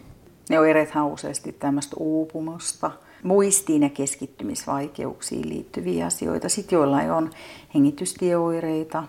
Ne 0.49 0.59
oireethan 0.59 1.03
on 1.03 1.11
useasti 1.11 1.51
tämmöistä 1.51 1.95
uupumusta, 1.99 2.91
muistiin 3.23 3.83
ja 3.83 3.89
keskittymisvaikeuksiin 3.89 5.49
liittyviä 5.49 6.05
asioita. 6.05 6.49
Sitten 6.49 6.77
joillain 6.77 7.11
on 7.11 7.29
hengitystieoireita. 7.75 9.03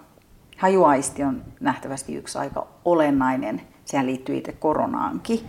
Hajuaisti 0.59 1.23
on 1.23 1.43
nähtävästi 1.61 2.15
yksi 2.15 2.39
aika 2.39 2.67
olennainen. 2.85 3.63
Sehän 3.85 4.07
liittyy 4.07 4.37
itse 4.37 4.53
koronaankin, 4.53 5.41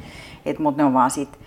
mutta 0.59 0.81
ne 0.81 0.85
on 0.85 0.93
vaan 0.93 1.11
sit 1.11 1.39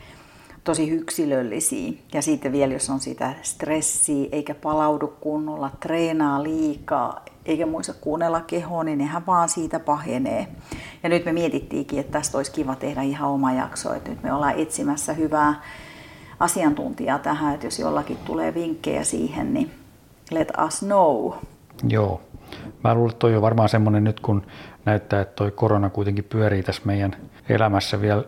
tosi 0.67 0.89
yksilöllisiä. 0.91 1.93
Ja 2.13 2.23
sitten 2.23 2.53
vielä, 2.53 2.73
jos 2.73 2.91
on 2.91 3.01
sitä 3.01 3.35
stressiä, 3.43 4.29
eikä 4.33 4.55
palaudu 4.55 5.07
kunnolla, 5.21 5.71
treenaa 5.81 6.43
liikaa, 6.43 7.25
eikä 7.45 7.67
muista 7.67 7.95
kuunnella 8.01 8.41
kehoa, 8.41 8.85
niin 8.85 8.99
nehän 8.99 9.27
vaan 9.27 9.49
siitä 9.49 9.81
pahenee. 9.81 10.47
Ja 11.03 11.09
nyt 11.09 11.25
me 11.25 11.33
mietittiinkin, 11.33 11.99
että 11.99 12.13
tästä 12.13 12.39
olisi 12.39 12.53
kiva 12.53 12.75
tehdä 12.75 13.03
ihan 13.03 13.31
oma 13.31 13.53
jakso, 13.53 13.95
että 13.95 14.11
nyt 14.11 14.23
me 14.23 14.33
ollaan 14.33 14.59
etsimässä 14.59 15.13
hyvää 15.13 15.63
asiantuntijaa 16.41 17.19
tähän, 17.19 17.55
että 17.55 17.67
jos 17.67 17.79
jollakin 17.79 18.17
tulee 18.17 18.55
vinkkejä 18.55 19.05
siihen, 19.05 19.55
niin 19.55 19.71
let 20.31 20.53
us 20.67 20.79
know. 20.79 21.33
Joo. 21.89 22.21
Mä 22.85 22.95
luulen, 22.95 23.11
että 23.11 23.19
toi 23.19 23.37
on 23.37 23.43
varmaan 23.43 23.69
semmoinen 23.69 24.05
nyt, 24.05 24.21
kun 24.21 24.47
näyttää, 24.85 25.21
että 25.21 25.35
toi 25.35 25.51
korona 25.51 25.91
kuitenkin 25.91 26.25
pyörii 26.25 26.63
tässä 26.63 26.83
meidän 26.85 27.17
elämässä 27.49 28.01
vielä 28.01 28.25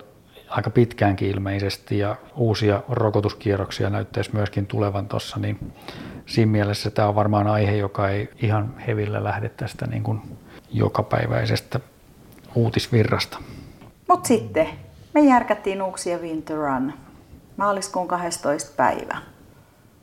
aika 0.49 0.71
pitkäänkin 0.71 1.31
ilmeisesti 1.31 1.99
ja 1.99 2.17
uusia 2.37 2.83
rokotuskierroksia 2.89 3.91
näyttäisi 3.91 4.31
myöskin 4.35 4.67
tulevan 4.67 5.09
tuossa, 5.09 5.39
niin 5.39 5.73
siinä 6.27 6.53
mielessä 6.53 6.91
tämä 6.91 7.09
on 7.09 7.15
varmaan 7.15 7.47
aihe, 7.47 7.77
joka 7.77 8.09
ei 8.09 8.31
ihan 8.43 8.75
hevillä 8.87 9.25
lähde 9.25 9.49
tästä 9.49 9.87
niin 9.87 10.03
kuin 10.03 10.21
jokapäiväisestä 10.71 11.81
uutisvirrasta. 12.55 13.39
Mutta 14.09 14.29
sitten 14.29 14.69
me 15.15 15.21
järkättiin 15.21 15.83
Uuksia 15.83 16.19
Winter 16.19 16.57
Run 16.57 16.93
maaliskuun 17.57 18.09
12. 18.09 18.73
päivä. 18.77 19.17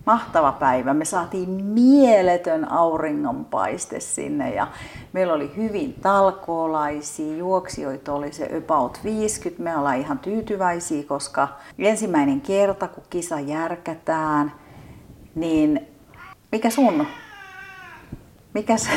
Mahtava 0.05 0.51
päivä. 0.51 0.93
Me 0.93 1.05
saatiin 1.05 1.49
mieletön 1.49 2.71
auringonpaiste 2.71 3.99
sinne 3.99 4.53
ja 4.53 4.67
meillä 5.13 5.33
oli 5.33 5.51
hyvin 5.55 5.93
talkoolaisia. 5.93 7.37
Juoksijoita 7.37 8.13
oli 8.13 8.33
se 8.33 8.49
about 8.57 8.99
50. 9.03 9.63
Me 9.63 9.77
ollaan 9.77 9.99
ihan 9.99 10.19
tyytyväisiä, 10.19 11.03
koska 11.03 11.47
ensimmäinen 11.79 12.41
kerta 12.41 12.87
kun 12.87 13.03
kisa 13.09 13.39
järkätään, 13.39 14.51
niin 15.35 15.87
mikä 16.51 16.69
sun? 16.69 17.07
Mikä 18.53 18.77
se? 18.77 18.89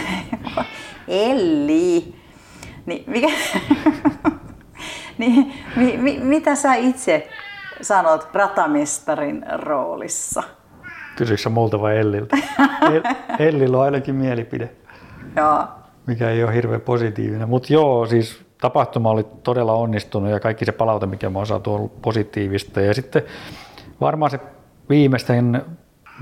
Elli. 1.09 2.15
Niin, 2.87 3.05
mikä? 3.07 3.29
niin, 5.19 5.55
mi, 5.77 5.97
mi, 5.97 6.21
mitä 6.23 6.55
sä 6.55 6.75
itse 6.75 7.29
sanot 7.81 8.29
ratamestarin 8.33 9.47
roolissa? 9.53 10.58
Kysyksä 11.19 11.51
multa 11.51 11.81
vai 11.81 11.99
Elliltä? 11.99 12.37
Ellillä 13.39 13.79
on 13.79 13.85
ainakin 13.85 14.15
mielipide. 14.15 14.71
Joo. 15.37 15.65
Mikä 16.07 16.31
ei 16.31 16.45
ole 16.45 16.55
hirveän 16.55 16.81
positiivinen. 16.81 17.49
Mutta 17.49 17.73
joo, 17.73 18.07
siis 18.07 18.41
tapahtuma 18.61 19.11
oli 19.11 19.27
todella 19.43 19.73
onnistunut 19.73 20.31
ja 20.31 20.41
kaikki 20.41 20.65
se 20.65 20.73
palaute, 20.73 21.07
mikä 21.07 21.31
mä 21.31 21.39
oon 21.39 21.47
saatu, 21.47 21.71
on 21.71 21.77
ollut 21.77 22.03
positiivista. 22.03 22.81
Ja 22.81 22.95
sitten 22.95 23.23
varmaan 24.01 24.31
se 24.31 24.41
viimeisten 24.89 25.63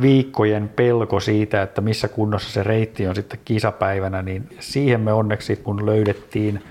viikkojen 0.00 0.68
pelko 0.68 1.20
siitä, 1.20 1.62
että 1.62 1.80
missä 1.80 2.08
kunnossa 2.08 2.52
se 2.52 2.62
reitti 2.62 3.08
on 3.08 3.14
sitten 3.14 3.40
kisapäivänä, 3.44 4.22
niin 4.22 4.48
siihen 4.60 5.00
me 5.00 5.12
onneksi 5.12 5.56
kun 5.56 5.86
löydettiin 5.86 6.62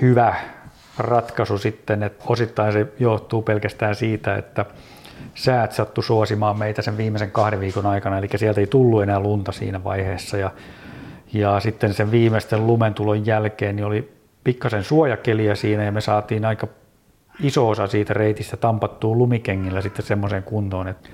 hyvä 0.00 0.34
ratkaisu 0.98 1.58
sitten, 1.58 2.02
että 2.02 2.24
osittain 2.26 2.72
se 2.72 2.86
johtuu 2.98 3.42
pelkästään 3.42 3.94
siitä, 3.94 4.36
että 4.36 4.66
säät 5.40 5.72
sattu 5.72 6.02
suosimaan 6.02 6.58
meitä 6.58 6.82
sen 6.82 6.96
viimeisen 6.96 7.30
kahden 7.30 7.60
viikon 7.60 7.86
aikana, 7.86 8.18
eli 8.18 8.28
sieltä 8.36 8.60
ei 8.60 8.66
tullut 8.66 9.02
enää 9.02 9.20
lunta 9.20 9.52
siinä 9.52 9.84
vaiheessa 9.84 10.36
ja, 10.36 10.50
ja 11.32 11.60
sitten 11.60 11.94
sen 11.94 12.10
viimeisten 12.10 12.66
lumentulon 12.66 13.26
jälkeen 13.26 13.76
niin 13.76 13.86
oli 13.86 14.12
pikkasen 14.44 14.84
suojakeliä 14.84 15.54
siinä 15.54 15.84
ja 15.84 15.92
me 15.92 16.00
saatiin 16.00 16.44
aika 16.44 16.66
iso 17.42 17.68
osa 17.68 17.86
siitä 17.86 18.14
reitistä 18.14 18.56
tampattua 18.56 19.16
lumikengillä 19.16 19.80
sitten 19.80 20.06
semmoiseen 20.06 20.42
kuntoon, 20.42 20.88
että, 20.88 21.08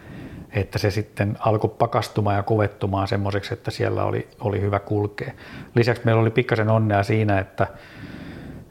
että 0.50 0.78
se 0.78 0.90
sitten 0.90 1.36
alkoi 1.40 1.70
pakastumaan 1.78 2.36
ja 2.36 2.42
kovettumaan 2.42 3.08
semmoiseksi, 3.08 3.54
että 3.54 3.70
siellä 3.70 4.04
oli, 4.04 4.28
oli 4.40 4.60
hyvä 4.60 4.78
kulkea. 4.78 5.32
Lisäksi 5.74 6.02
meillä 6.04 6.20
oli 6.20 6.30
pikkasen 6.30 6.70
onnea 6.70 7.02
siinä, 7.02 7.38
että 7.38 7.66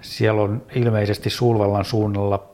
siellä 0.01 0.41
on 0.41 0.63
ilmeisesti 0.75 1.29
Sulvallan 1.29 1.85
suunnalla 1.85 2.49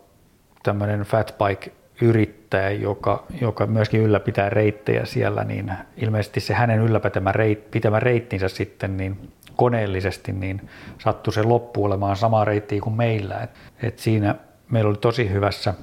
tämmöinen 0.63 1.01
fatbike 1.01 1.71
yrittäjä, 2.01 2.69
joka, 2.69 3.23
joka 3.41 3.67
myöskin 3.67 4.01
ylläpitää 4.01 4.49
reittejä 4.49 5.05
siellä, 5.05 5.43
niin 5.43 5.71
ilmeisesti 5.97 6.39
se 6.39 6.53
hänen 6.53 6.79
ylläpitämä 6.79 7.31
reit, 7.31 7.71
pitämä 7.71 7.99
reittinsä 7.99 8.47
sitten 8.47 8.97
niin 8.97 9.31
koneellisesti 9.55 10.31
niin 10.31 10.69
sattui 10.97 11.33
se 11.33 11.43
loppu 11.43 11.85
olemaan 11.85 12.15
sama 12.15 12.45
reitti 12.45 12.79
kuin 12.79 12.95
meillä. 12.95 13.37
Et, 13.37 13.49
et 13.83 13.99
siinä 13.99 14.35
meillä 14.69 14.89
oli 14.89 14.97
tosi 14.97 15.29
hyvässä 15.29 15.73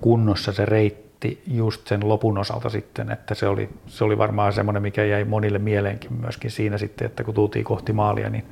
kunnossa 0.00 0.52
se 0.52 0.66
reitti 0.66 1.42
just 1.46 1.86
sen 1.86 2.08
lopun 2.08 2.38
osalta 2.38 2.68
sitten, 2.68 3.10
että 3.10 3.34
se 3.34 3.48
oli, 3.48 3.68
se 3.86 4.04
oli 4.04 4.18
varmaan 4.18 4.52
semmoinen, 4.52 4.82
mikä 4.82 5.04
jäi 5.04 5.24
monille 5.24 5.58
mieleenkin 5.58 6.12
myöskin 6.12 6.50
siinä 6.50 6.78
sitten, 6.78 7.06
että 7.06 7.24
kun 7.24 7.34
tultiin 7.34 7.64
kohti 7.64 7.92
maalia, 7.92 8.30
niin 8.30 8.44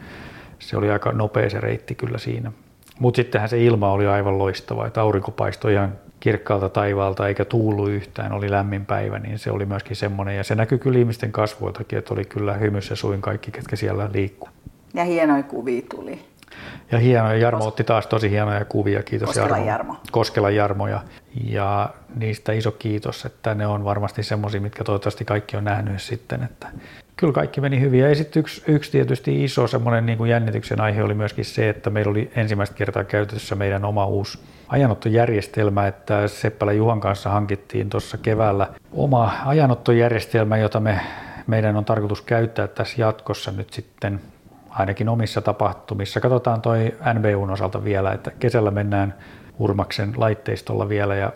se 0.59 0.77
oli 0.77 0.91
aika 0.91 1.13
nopea 1.13 1.51
se 1.51 1.61
reitti 1.61 1.95
kyllä 1.95 2.19
siinä. 2.19 2.53
Mutta 2.99 3.17
sittenhän 3.17 3.49
se 3.49 3.65
ilma 3.65 3.93
oli 3.93 4.07
aivan 4.07 4.39
loistava, 4.39 4.87
että 4.87 5.01
aurinko 5.01 5.31
paistoi 5.31 5.73
ihan 5.73 5.93
kirkkaalta 6.21 6.69
taivaalta 6.69 7.29
eikä 7.29 7.45
tuulu 7.45 7.89
yhtään, 7.89 8.33
oli 8.33 8.51
lämmin 8.51 8.87
päivä, 8.87 9.19
niin 9.19 9.39
se 9.39 9.51
oli 9.51 9.67
myöskin 9.67 9.97
semmoinen. 9.97 10.37
Ja 10.37 10.45
se 10.45 10.55
näkyy 10.55 10.79
kyllä 10.79 10.99
ihmisten 10.99 11.33
kasvoiltakin, 11.33 11.99
että 11.99 12.15
oli 12.15 12.25
kyllä 12.25 12.55
hymyssä 12.55 12.97
suin 12.97 13.21
kaikki, 13.21 13.51
ketkä 13.51 13.77
siellä 13.77 14.11
liikkuu. 14.13 14.49
Ja 14.95 15.05
hienoja 15.05 15.43
kuvia 15.43 15.83
tuli. 15.95 16.25
Ja 16.93 16.99
hienoja, 16.99 17.37
Jarmo 17.39 17.65
Kos- 17.65 17.69
otti 17.69 17.85
taas 17.85 18.07
tosi 18.07 18.31
hienoja 18.31 18.65
kuvia, 18.65 19.03
kiitos 19.03 19.27
Koskela 19.27 19.49
Jarmo. 19.49 19.67
Jarmo. 19.67 19.97
Koskela 20.11 20.51
Jarmo 20.51 20.89
ja, 20.89 21.01
ja 21.45 21.91
niistä 22.15 22.53
iso 22.53 22.73
kiitos, 22.73 23.25
että 23.25 23.55
ne 23.55 23.67
on 23.67 23.85
varmasti 23.85 24.23
semmoisia, 24.23 24.61
mitkä 24.61 24.85
toivottavasti 24.85 25.25
kaikki 25.25 25.57
on 25.57 25.65
nähnyt 25.65 26.03
sitten, 26.03 26.43
että 26.43 26.69
kyllä 27.17 27.33
kaikki 27.33 27.61
meni 27.61 27.81
hyvin. 27.81 28.01
Ja 28.01 28.15
sitten 28.15 28.41
yksi, 28.41 28.63
yksi 28.67 28.91
tietysti 28.91 29.45
iso 29.45 29.67
semmoinen 29.67 30.07
niin 30.07 30.19
kuin 30.19 30.31
jännityksen 30.31 30.81
aihe 30.81 31.03
oli 31.03 31.15
myöskin 31.15 31.45
se, 31.45 31.69
että 31.69 31.91
meillä 31.91 32.11
oli 32.11 32.31
ensimmäistä 32.37 32.77
kertaa 32.77 33.05
käytössä 33.05 33.55
meidän 33.55 33.85
oma 33.85 34.07
uusi 34.07 34.39
ajanottojärjestelmä, 34.69 35.87
että 35.87 36.29
Seppälä 36.29 36.73
Juhan 36.73 37.01
kanssa 37.01 37.31
hankittiin 37.31 37.91
tuossa 37.91 38.19
keväällä 38.19 38.69
oma 38.93 39.33
ajanottojärjestelmä, 39.45 40.57
jota 40.57 40.81
me, 40.81 41.01
meidän 41.47 41.77
on 41.77 41.85
tarkoitus 41.85 42.23
käyttää 42.23 42.69
tässä 42.69 43.03
jatkossa 43.03 43.51
nyt 43.51 43.73
sitten 43.73 44.21
ainakin 44.71 45.09
omissa 45.09 45.41
tapahtumissa. 45.41 46.21
Katsotaan 46.21 46.63
toi 46.63 46.95
NBUn 47.15 47.51
osalta 47.51 47.85
vielä, 47.85 48.13
että 48.13 48.31
kesällä 48.31 48.71
mennään 48.71 49.15
Urmaksen 49.59 50.13
laitteistolla 50.17 50.89
vielä 50.89 51.15
ja 51.15 51.33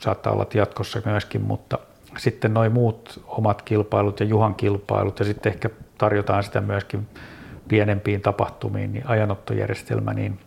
saattaa 0.00 0.32
olla 0.32 0.46
jatkossa 0.54 1.02
myöskin, 1.04 1.40
mutta 1.40 1.78
sitten 2.16 2.54
noin 2.54 2.72
muut 2.72 3.22
omat 3.26 3.62
kilpailut 3.62 4.20
ja 4.20 4.26
Juhan 4.26 4.54
kilpailut 4.54 5.18
ja 5.18 5.24
sitten 5.24 5.52
ehkä 5.52 5.70
tarjotaan 5.98 6.42
sitä 6.42 6.60
myöskin 6.60 7.08
pienempiin 7.68 8.20
tapahtumiin, 8.20 8.92
niin 8.92 9.06
ajanottojärjestelmä, 9.06 10.14
niin 10.14 10.38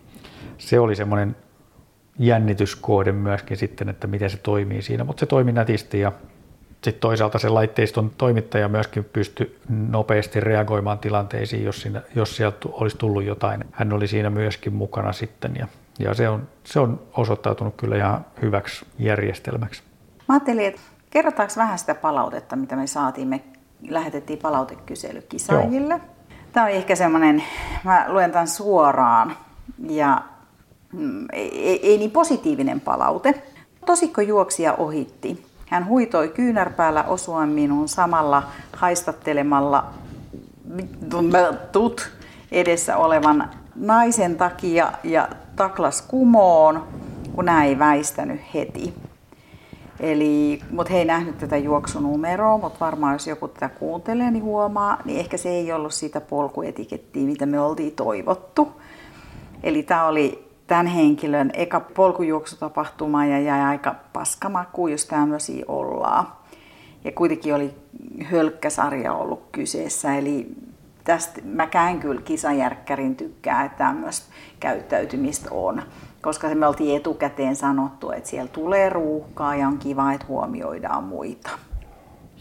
se 0.57 0.79
oli 0.79 0.95
semmoinen 0.95 1.35
jännityskohde 2.19 3.11
myöskin 3.11 3.57
sitten, 3.57 3.89
että 3.89 4.07
miten 4.07 4.29
se 4.29 4.37
toimii 4.37 4.81
siinä, 4.81 5.03
mutta 5.03 5.19
se 5.19 5.25
toimi 5.25 5.51
nätisti 5.51 5.99
ja 5.99 6.11
sitten 6.83 7.01
toisaalta 7.01 7.39
se 7.39 7.49
laitteiston 7.49 8.11
toimittaja 8.17 8.67
myöskin 8.67 9.03
pystyi 9.03 9.59
nopeasti 9.69 10.39
reagoimaan 10.39 10.99
tilanteisiin, 10.99 11.63
jos, 11.63 11.81
siinä, 11.81 12.01
jos 12.15 12.35
sieltä 12.35 12.57
olisi 12.71 12.97
tullut 12.97 13.23
jotain. 13.23 13.63
Hän 13.71 13.93
oli 13.93 14.07
siinä 14.07 14.29
myöskin 14.29 14.73
mukana 14.73 15.13
sitten 15.13 15.55
ja, 15.59 15.67
ja 15.99 16.13
se, 16.13 16.29
on, 16.29 16.47
se 16.63 16.79
on 16.79 17.01
osoittautunut 17.17 17.75
kyllä 17.77 17.95
ihan 17.95 18.25
hyväksi 18.41 18.85
järjestelmäksi. 18.99 19.83
Mä 20.29 20.35
ajattelin, 20.35 20.65
että 20.65 20.81
kerrotaanko 21.09 21.53
vähän 21.57 21.79
sitä 21.79 21.95
palautetta, 21.95 22.55
mitä 22.55 22.75
me 22.75 22.87
saatiin. 22.87 23.27
Me 23.27 23.41
lähetettiin 23.89 24.39
palautekysely 24.39 25.21
kisaajille. 25.21 25.93
Joo. 25.93 26.03
Tämä 26.53 26.65
on 26.65 26.71
ehkä 26.71 26.95
semmoinen, 26.95 27.43
mä 27.83 28.05
luen 28.07 28.31
tämän 28.31 28.47
suoraan 28.47 29.37
ja 29.89 30.21
mm, 30.93 31.25
ei, 31.33 31.79
ei 31.87 31.97
niin 31.97 32.11
positiivinen 32.11 32.81
palaute. 32.81 33.43
Tosikko 33.85 34.21
juoksija 34.21 34.73
ohitti. 34.73 35.45
Hän 35.67 35.87
huitoi 35.87 36.29
kyynärpäällä 36.29 37.03
osua 37.03 37.45
minun 37.45 37.87
samalla 37.87 38.43
haistattelemalla 38.75 39.93
tut 41.71 42.11
edessä 42.51 42.97
olevan 42.97 43.49
naisen 43.75 44.35
takia 44.35 44.91
ja 45.03 45.29
taklas 45.55 46.01
kumoon, 46.01 46.87
kun 47.35 47.49
hän 47.49 47.65
ei 47.65 47.79
väistänyt 47.79 48.41
heti. 48.53 48.93
Eli, 49.99 50.61
mutta 50.71 50.93
he 50.93 50.99
ei 50.99 51.05
nähnyt 51.05 51.37
tätä 51.37 51.57
juoksunumeroa, 51.57 52.57
mutta 52.57 52.85
varmaan 52.85 53.13
jos 53.13 53.27
joku 53.27 53.47
tätä 53.47 53.69
kuuntelee, 53.69 54.31
niin 54.31 54.43
huomaa, 54.43 54.97
niin 55.05 55.19
ehkä 55.19 55.37
se 55.37 55.49
ei 55.49 55.71
ollut 55.71 55.93
sitä 55.93 56.21
polkuetikettiä, 56.21 57.25
mitä 57.25 57.45
me 57.45 57.59
oltiin 57.59 57.91
toivottu. 57.91 58.81
Eli 59.63 59.83
tämä 59.83 60.05
oli 60.05 60.49
tämän 60.67 60.87
henkilön 60.87 61.51
eka 61.53 61.79
polkujuoksutapahtuma 61.79 63.25
ja 63.25 63.39
jäi 63.39 63.61
aika 63.61 63.95
paskamaku, 64.13 64.87
jos 64.87 65.05
tämmöisiä 65.05 65.65
ollaan. 65.67 66.27
Ja 67.03 67.11
kuitenkin 67.11 67.55
oli 67.55 67.73
hölkkäsarja 68.23 69.13
ollut 69.13 69.43
kyseessä, 69.51 70.15
eli 70.15 70.47
tästä 71.03 71.41
käyn 71.71 71.99
kyllä 71.99 72.21
kisajärkkärin 72.21 73.15
tykkää, 73.15 73.63
että 73.63 73.77
tämmöistä 73.77 74.33
käyttäytymistä 74.59 75.49
on. 75.51 75.81
Koska 76.21 76.55
me 76.55 76.67
oltiin 76.67 76.97
etukäteen 76.97 77.55
sanottu, 77.55 78.11
että 78.11 78.29
siellä 78.29 78.49
tulee 78.53 78.89
ruuhkaa 78.89 79.55
ja 79.55 79.67
on 79.67 79.77
kiva, 79.77 80.13
että 80.13 80.27
huomioidaan 80.27 81.03
muita. 81.03 81.49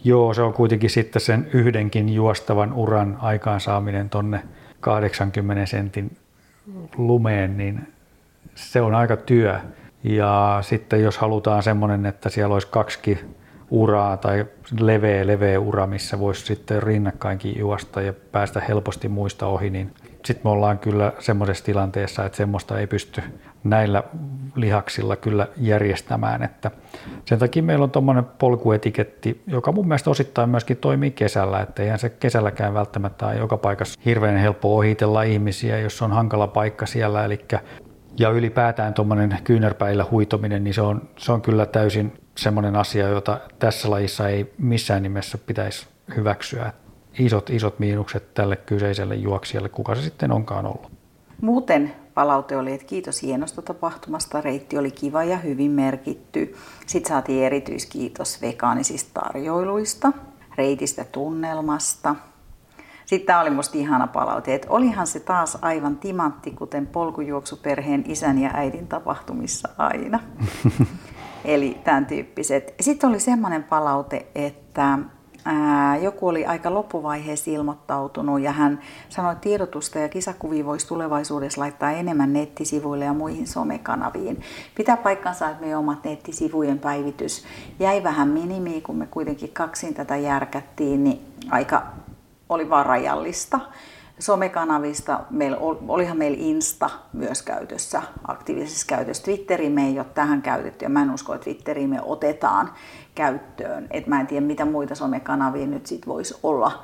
Joo, 0.03 0.33
se 0.33 0.41
on 0.41 0.53
kuitenkin 0.53 0.89
sitten 0.89 1.21
sen 1.21 1.49
yhdenkin 1.53 2.09
juostavan 2.09 2.73
uran 2.73 3.17
aikaansaaminen 3.21 4.09
tonne 4.09 4.43
80 4.79 5.65
sentin 5.65 6.17
lumeen, 6.97 7.57
niin 7.57 7.87
se 8.55 8.81
on 8.81 8.95
aika 8.95 9.17
työ. 9.17 9.59
Ja 10.03 10.59
sitten 10.61 11.03
jos 11.03 11.17
halutaan 11.17 11.63
semmoinen, 11.63 12.05
että 12.05 12.29
siellä 12.29 12.53
olisi 12.53 12.67
kaksi 12.71 13.19
uraa 13.69 14.17
tai 14.17 14.45
leveä, 14.79 15.27
leveä 15.27 15.59
ura, 15.59 15.87
missä 15.87 16.19
voisi 16.19 16.45
sitten 16.45 16.83
rinnakkainkin 16.83 17.59
juosta 17.59 18.01
ja 18.01 18.13
päästä 18.31 18.61
helposti 18.67 19.07
muista 19.07 19.47
ohi, 19.47 19.69
niin 19.69 19.93
sitten 20.25 20.41
me 20.43 20.49
ollaan 20.49 20.79
kyllä 20.79 21.13
semmoisessa 21.19 21.65
tilanteessa, 21.65 22.25
että 22.25 22.37
semmoista 22.37 22.79
ei 22.79 22.87
pysty 22.87 23.21
näillä 23.63 24.03
lihaksilla 24.55 25.15
kyllä 25.15 25.47
järjestämään. 25.57 26.43
Että 26.43 26.71
sen 27.25 27.39
takia 27.39 27.63
meillä 27.63 27.83
on 27.83 27.91
tuommoinen 27.91 28.25
polkuetiketti, 28.25 29.41
joka 29.47 29.71
mun 29.71 29.87
mielestä 29.87 30.09
osittain 30.09 30.49
myöskin 30.49 30.77
toimii 30.77 31.11
kesällä, 31.11 31.59
että 31.59 31.83
eihän 31.83 31.99
se 31.99 32.09
kesälläkään 32.09 32.73
välttämättä 32.73 33.27
ole 33.27 33.35
joka 33.35 33.57
paikassa 33.57 33.99
hirveän 34.05 34.37
helppo 34.37 34.75
ohitella 34.75 35.23
ihmisiä, 35.23 35.79
jos 35.79 36.01
on 36.01 36.11
hankala 36.11 36.47
paikka 36.47 36.85
siellä. 36.85 37.25
Eli 37.25 37.45
ja 38.19 38.29
ylipäätään 38.29 38.93
tuommoinen 38.93 39.37
kyynärpäillä 39.43 40.05
huitominen, 40.11 40.63
niin 40.63 40.73
se 40.73 40.81
on, 40.81 41.09
se 41.17 41.31
on 41.31 41.41
kyllä 41.41 41.65
täysin 41.65 42.13
semmoinen 42.37 42.75
asia, 42.75 43.07
jota 43.07 43.39
tässä 43.59 43.89
lajissa 43.89 44.29
ei 44.29 44.53
missään 44.57 45.03
nimessä 45.03 45.37
pitäisi 45.37 45.87
hyväksyä. 46.15 46.73
Isot, 47.19 47.49
isot 47.49 47.79
miinukset 47.79 48.33
tälle 48.33 48.55
kyseiselle 48.55 49.15
juoksijalle, 49.15 49.69
kuka 49.69 49.95
se 49.95 50.01
sitten 50.01 50.31
onkaan 50.31 50.65
ollut. 50.65 50.91
Muuten 51.41 51.95
palaute 52.13 52.57
oli, 52.57 52.73
että 52.73 52.87
kiitos 52.87 53.21
hienosta 53.21 53.61
tapahtumasta, 53.61 54.41
reitti 54.41 54.77
oli 54.77 54.91
kiva 54.91 55.23
ja 55.23 55.37
hyvin 55.37 55.71
merkitty. 55.71 56.55
Sitten 56.85 57.09
saatiin 57.09 57.43
erityiskiitos 57.43 58.41
vegaanisista 58.41 59.21
tarjoiluista, 59.21 60.11
reitistä 60.57 61.05
tunnelmasta– 61.11 62.15
sitten 63.09 63.27
tämä 63.27 63.41
oli 63.41 63.49
musta 63.49 63.77
ihana 63.77 64.07
palaute, 64.07 64.55
että 64.55 64.67
olihan 64.69 65.07
se 65.07 65.19
taas 65.19 65.57
aivan 65.61 65.97
timantti, 65.97 66.51
kuten 66.51 66.87
polkujuoksuperheen 66.87 68.03
isän 68.07 68.39
ja 68.39 68.51
äidin 68.53 68.87
tapahtumissa 68.87 69.69
aina. 69.77 70.19
Eli 71.45 71.77
tämän 71.83 72.05
tyyppiset. 72.05 72.75
Sitten 72.79 73.09
oli 73.09 73.19
semmoinen 73.19 73.63
palaute, 73.63 74.27
että 74.35 74.99
joku 76.01 76.27
oli 76.27 76.45
aika 76.45 76.73
loppuvaiheessa 76.73 77.51
ilmoittautunut 77.51 78.41
ja 78.41 78.51
hän 78.51 78.79
sanoi, 79.09 79.31
että 79.31 79.41
tiedotusta 79.41 79.99
ja 79.99 80.09
kisakuvia 80.09 80.65
voisi 80.65 80.87
tulevaisuudessa 80.87 81.61
laittaa 81.61 81.91
enemmän 81.91 82.33
nettisivuille 82.33 83.05
ja 83.05 83.13
muihin 83.13 83.47
somekanaviin. 83.47 84.41
Pitää 84.75 84.97
paikkansa, 84.97 85.49
että 85.49 85.61
meidän 85.61 85.79
omat 85.79 86.03
nettisivujen 86.03 86.79
päivitys 86.79 87.43
jäi 87.79 88.03
vähän 88.03 88.27
minimiin, 88.27 88.81
kun 88.81 88.95
me 88.95 89.07
kuitenkin 89.07 89.49
kaksin 89.53 89.93
tätä 89.93 90.17
järkättiin, 90.17 91.03
niin 91.03 91.19
aika 91.49 91.83
oli 92.49 92.69
vaan 92.69 92.85
rajallista. 92.85 93.59
Somekanavista, 94.19 95.19
meillä, 95.29 95.57
olihan 95.87 96.17
meillä 96.17 96.37
Insta 96.39 96.89
myös 97.13 97.41
käytössä, 97.41 98.01
aktiivisessa 98.27 98.85
käytössä. 98.87 99.23
Twitteri 99.23 99.69
me 99.69 99.87
ei 99.87 99.99
ole 99.99 100.05
tähän 100.13 100.41
käytetty 100.41 100.85
ja 100.85 100.89
mä 100.89 101.01
en 101.01 101.11
usko, 101.11 101.33
että 101.33 101.43
Twitteri 101.43 101.87
me 101.87 102.01
otetaan 102.01 102.71
käyttöön. 103.19 103.87
Et 103.91 104.07
mä 104.07 104.19
en 104.19 104.27
tiedä, 104.27 104.45
mitä 104.45 104.65
muita 104.65 104.95
somekanavia 104.95 105.67
nyt 105.67 105.85
sit 105.85 106.07
voisi 106.07 106.39
olla. 106.43 106.83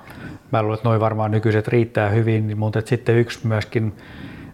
Mä 0.52 0.62
luulen, 0.62 0.76
että 0.76 0.90
noin 0.90 1.02
varmaan 1.02 1.32
nykyiset 1.32 1.68
riittää 1.68 2.10
hyvin, 2.10 2.58
mutta 2.58 2.82
sitten 2.86 3.18
yksi 3.18 3.48
myöskin 3.48 3.94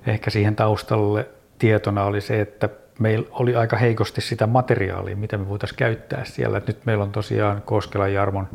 ehkä 0.07 0.29
siihen 0.29 0.55
taustalle 0.55 1.27
tietona 1.59 2.03
oli 2.03 2.21
se, 2.21 2.41
että 2.41 2.69
meillä 2.99 3.27
oli 3.31 3.55
aika 3.55 3.77
heikosti 3.77 4.21
sitä 4.21 4.47
materiaalia, 4.47 5.15
mitä 5.15 5.37
me 5.37 5.49
voitaisiin 5.49 5.77
käyttää 5.77 6.25
siellä. 6.25 6.61
nyt 6.67 6.85
meillä 6.85 7.03
on 7.03 7.11
tosiaan 7.11 7.61
Koskelan 7.61 8.13
Jarmon 8.13 8.47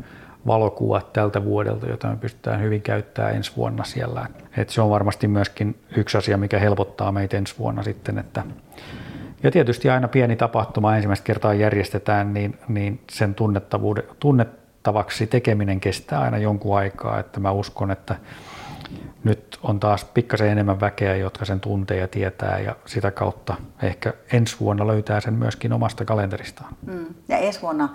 valokuvat 0.47 1.13
tältä 1.13 1.43
vuodelta, 1.43 1.87
jota 1.87 2.07
me 2.07 2.15
pystytään 2.15 2.61
hyvin 2.61 2.81
käyttämään 2.81 3.35
ensi 3.35 3.51
vuonna 3.57 3.83
siellä. 3.83 4.27
Et 4.57 4.69
se 4.69 4.81
on 4.81 4.89
varmasti 4.89 5.27
myöskin 5.27 5.79
yksi 5.97 6.17
asia, 6.17 6.37
mikä 6.37 6.59
helpottaa 6.59 7.11
meitä 7.11 7.37
ensi 7.37 7.55
vuonna 7.59 7.83
sitten. 7.83 8.17
Että 8.17 8.43
ja 9.43 9.51
tietysti 9.51 9.89
aina 9.89 10.07
pieni 10.07 10.35
tapahtuma 10.35 10.95
ensimmäistä 10.95 11.25
kertaa 11.25 11.53
järjestetään, 11.53 12.33
niin, 12.33 12.59
niin 12.67 12.99
sen 13.11 13.35
tunnettavaksi 14.19 15.27
tekeminen 15.27 15.79
kestää 15.79 16.19
aina 16.19 16.37
jonkun 16.37 16.77
aikaa. 16.77 17.19
Että 17.19 17.39
mä 17.39 17.51
uskon, 17.51 17.91
että 17.91 18.15
nyt 19.23 19.59
on 19.63 19.79
taas 19.79 20.05
pikkasen 20.05 20.49
enemmän 20.49 20.79
väkeä, 20.79 21.15
jotka 21.15 21.45
sen 21.45 21.59
tuntee 21.59 21.97
ja 21.97 22.07
tietää 22.07 22.59
ja 22.59 22.75
sitä 22.85 23.11
kautta 23.11 23.55
ehkä 23.81 24.13
ensi 24.33 24.55
vuonna 24.59 24.87
löytää 24.87 25.19
sen 25.19 25.33
myöskin 25.33 25.73
omasta 25.73 26.05
kalenteristaan. 26.05 26.73
Mm. 26.85 27.05
Ja 27.27 27.37
ensi 27.37 27.61
vuonna 27.61 27.89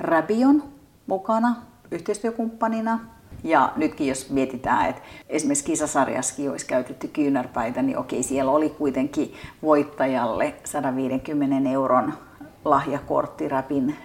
Rabion 0.00 0.62
mukana 1.06 1.56
yhteistyökumppanina. 1.90 3.15
Ja 3.44 3.72
nytkin 3.76 4.08
jos 4.08 4.30
mietitään, 4.30 4.90
että 4.90 5.02
esimerkiksi 5.28 5.64
kisasarjassakin 5.64 6.50
olisi 6.50 6.66
käytetty 6.66 7.08
kyynärpäitä, 7.08 7.82
niin 7.82 7.98
okei, 7.98 8.22
siellä 8.22 8.50
oli 8.50 8.70
kuitenkin 8.70 9.34
voittajalle 9.62 10.54
150 10.64 11.70
euron 11.70 12.12
lahjakortti 12.64 13.48
Rapin 13.48 13.96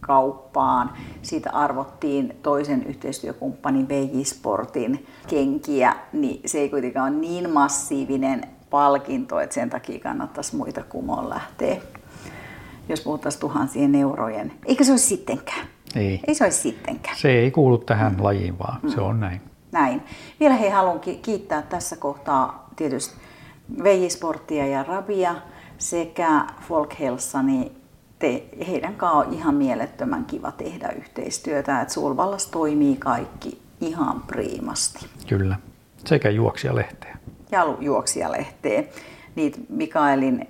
kauppaan. 0.00 0.90
Siitä 1.22 1.50
arvottiin 1.50 2.36
toisen 2.42 2.86
yhteistyökumppanin 2.86 3.88
VJ 3.88 4.24
Sportin 4.24 5.06
kenkiä, 5.28 5.96
niin 6.12 6.40
se 6.46 6.58
ei 6.58 6.68
kuitenkaan 6.68 7.12
ole 7.12 7.20
niin 7.20 7.50
massiivinen 7.50 8.44
palkinto, 8.70 9.40
että 9.40 9.54
sen 9.54 9.70
takia 9.70 10.00
kannattaisi 10.00 10.56
muita 10.56 10.82
kumoon 10.82 11.28
lähteä, 11.28 11.76
jos 12.88 13.00
puhuttaisiin 13.00 13.40
tuhansien 13.40 13.94
eurojen. 13.94 14.52
Eikä 14.66 14.84
se 14.84 14.90
olisi 14.90 15.06
sittenkään. 15.06 15.66
Ei. 15.96 16.20
Ei 16.26 16.34
se 16.34 16.44
olisi 16.44 16.58
sittenkään. 16.58 17.16
Se 17.16 17.30
ei 17.30 17.50
kuulu 17.50 17.78
tähän 17.78 18.12
mm. 18.12 18.22
lajiin, 18.24 18.58
vaan 18.58 18.80
mm. 18.82 18.90
se 18.90 19.00
on 19.00 19.20
näin. 19.20 19.40
Näin. 19.72 20.02
Vielä 20.40 20.54
he 20.54 20.70
haluan 20.70 21.00
kiittää 21.00 21.62
tässä 21.62 21.96
kohtaa 21.96 22.68
tietysti 22.76 23.14
Veijisporttia 23.82 24.66
ja 24.66 24.82
Rabia 24.82 25.34
sekä 25.78 26.44
Folk 26.68 26.98
Helsani. 27.00 27.72
Te, 28.18 28.44
heidän 28.68 28.94
kanssa 28.94 29.18
on 29.18 29.34
ihan 29.34 29.54
mielettömän 29.54 30.24
kiva 30.24 30.52
tehdä 30.52 30.88
yhteistyötä, 30.88 31.80
että 31.80 31.94
Sulvallas 31.94 32.46
toimii 32.46 32.96
kaikki 32.96 33.62
ihan 33.80 34.20
priimasti. 34.20 35.06
Kyllä, 35.28 35.56
sekä 36.04 36.30
juoksijalehteä. 36.30 37.18
Ja 37.50 37.76
juoksijalehteä. 37.80 38.84
Niitä 39.34 39.58
Mikaelin 39.68 40.48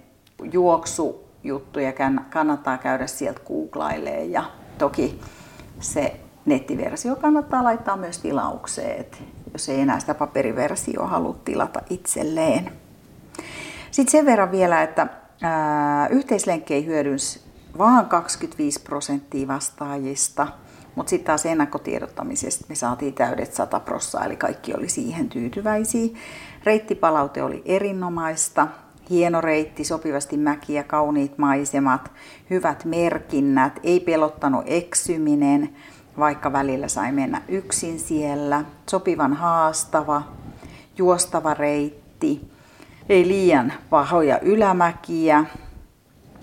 juoksujuttuja 0.53 1.93
kannattaa 2.31 2.79
käydä 2.79 3.07
sieltä 3.07 3.41
googlailemaan 3.47 4.31
ja 4.31 4.45
toki 4.81 5.21
se 5.81 6.21
nettiversio 6.47 7.17
kannattaa 7.17 7.65
laittaa 7.65 7.97
myös 7.97 8.19
tilaukseen, 8.19 9.07
jos 9.53 9.69
ei 9.69 9.81
enää 9.81 10.01
sitä 10.01 10.15
paperiversiota 10.15 11.07
halua 11.07 11.37
tilata 11.45 11.81
itselleen. 11.91 12.73
Sitten 13.91 14.13
sen 14.13 14.27
verran 14.27 14.51
vielä, 14.51 14.83
että 14.83 15.07
yhteislenkkejä 16.11 16.87
hyödynsi 16.87 17.41
vain 17.79 18.07
25 18.07 18.83
prosenttia 18.83 19.49
vastaajista. 19.49 20.47
Mutta 20.95 21.11
sitten 21.11 21.27
taas 21.27 21.47
ennakkotiedottamisesta 21.47 22.65
me 22.69 22.75
saatiin 22.75 23.15
täydet 23.15 23.55
100 23.55 23.81
prossaa, 23.81 24.25
eli 24.25 24.37
kaikki 24.37 24.75
oli 24.75 24.89
siihen 24.89 25.29
tyytyväisiä. 25.29 26.19
Reittipalaute 26.65 27.43
oli 27.43 27.63
erinomaista. 27.65 28.69
Hieno 29.11 29.41
reitti, 29.41 29.85
sopivasti 29.85 30.37
mäkiä, 30.37 30.83
kauniit 30.83 31.39
maisemat, 31.39 32.13
hyvät 32.51 32.85
merkinnät, 32.85 33.81
ei 33.83 34.01
pelottanut 34.01 34.65
eksyminen, 34.67 35.77
vaikka 36.19 36.53
välillä 36.53 36.89
sai 36.89 37.13
mennä 37.13 37.43
yksin 37.49 37.99
siellä. 37.99 38.65
Sopivan 38.91 39.35
haastava, 39.35 40.23
juostava 40.99 41.55
reitti, 41.55 42.51
ei 43.09 43.29
liian 43.29 43.73
pahoja 43.91 44.39
ylämäkiä 44.39 45.45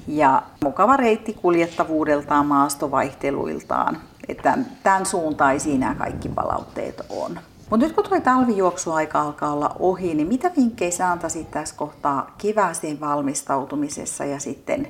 ja 0.08 0.42
mukava 0.64 0.98
reitti 0.98 1.34
kuljettavuudeltaan, 1.34 2.46
maastovaihteluiltaan. 2.46 3.98
Että 4.28 4.58
tämän 4.84 5.06
suuntaisia 5.06 5.78
nämä 5.78 5.96
kaikki 5.96 6.30
palautteet 6.30 7.02
on. 7.10 7.40
Mutta 7.70 7.86
nyt 7.86 7.96
kun 7.96 8.04
tuo 8.04 8.20
talvijuoksuaika 8.20 9.22
alkaa 9.22 9.54
olla 9.54 9.76
ohi, 9.80 10.14
niin 10.14 10.28
mitä 10.28 10.52
vinkkejä 10.58 10.92
sä 10.92 11.12
antaisit 11.12 11.52
tässä 11.52 11.76
kohtaa 11.76 12.36
kevääseen 12.38 13.00
valmistautumisessa 13.00 14.26
ja 14.26 14.40
sitten 14.40 14.88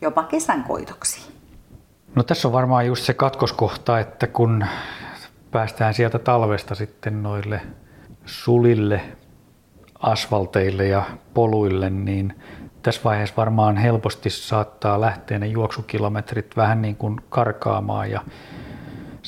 jopa 0.00 0.22
kesän 0.22 0.64
koitoksiin? 0.64 1.32
No 2.14 2.22
tässä 2.22 2.48
on 2.48 2.52
varmaan 2.52 2.86
just 2.86 3.04
se 3.04 3.14
katkoskohta, 3.14 3.98
että 3.98 4.26
kun 4.26 4.64
päästään 5.50 5.94
sieltä 5.94 6.18
talvesta 6.18 6.74
sitten 6.74 7.22
noille 7.22 7.60
sulille, 8.26 9.00
asfalteille 9.98 10.86
ja 10.86 11.02
poluille, 11.34 11.90
niin 11.90 12.34
tässä 12.82 13.00
vaiheessa 13.04 13.36
varmaan 13.36 13.76
helposti 13.76 14.30
saattaa 14.30 15.00
lähteä 15.00 15.38
ne 15.38 15.46
juoksukilometrit 15.46 16.56
vähän 16.56 16.82
niin 16.82 16.96
kuin 16.96 17.20
karkaamaan 17.28 18.10
ja 18.10 18.20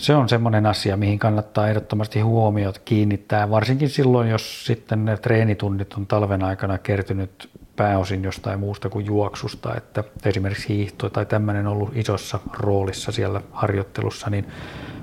se 0.01 0.15
on 0.15 0.29
semmoinen 0.29 0.67
asia, 0.67 0.97
mihin 0.97 1.19
kannattaa 1.19 1.69
ehdottomasti 1.69 2.21
huomiot 2.21 2.79
kiinnittää, 2.79 3.51
varsinkin 3.51 3.89
silloin, 3.89 4.31
jos 4.31 4.67
sitten 4.67 5.05
ne 5.05 5.17
treenitunnit 5.17 5.95
on 5.95 6.07
talven 6.07 6.45
aikana 6.45 6.79
kertynyt 6.79 7.51
pääosin 7.77 8.25
jostain 8.25 8.61
muusta 8.61 8.89
kuin 8.89 9.07
juoksusta, 9.07 9.77
että 9.77 10.05
esimerkiksi 10.25 10.69
hiihto 10.69 11.11
tai 11.11 11.27
tämmöinen 11.27 11.67
on 11.67 11.73
ollut 11.73 11.97
isossa 11.97 12.39
roolissa 12.53 13.13
siellä 13.13 13.41
harjoittelussa, 13.53 14.31
niin 14.31 14.49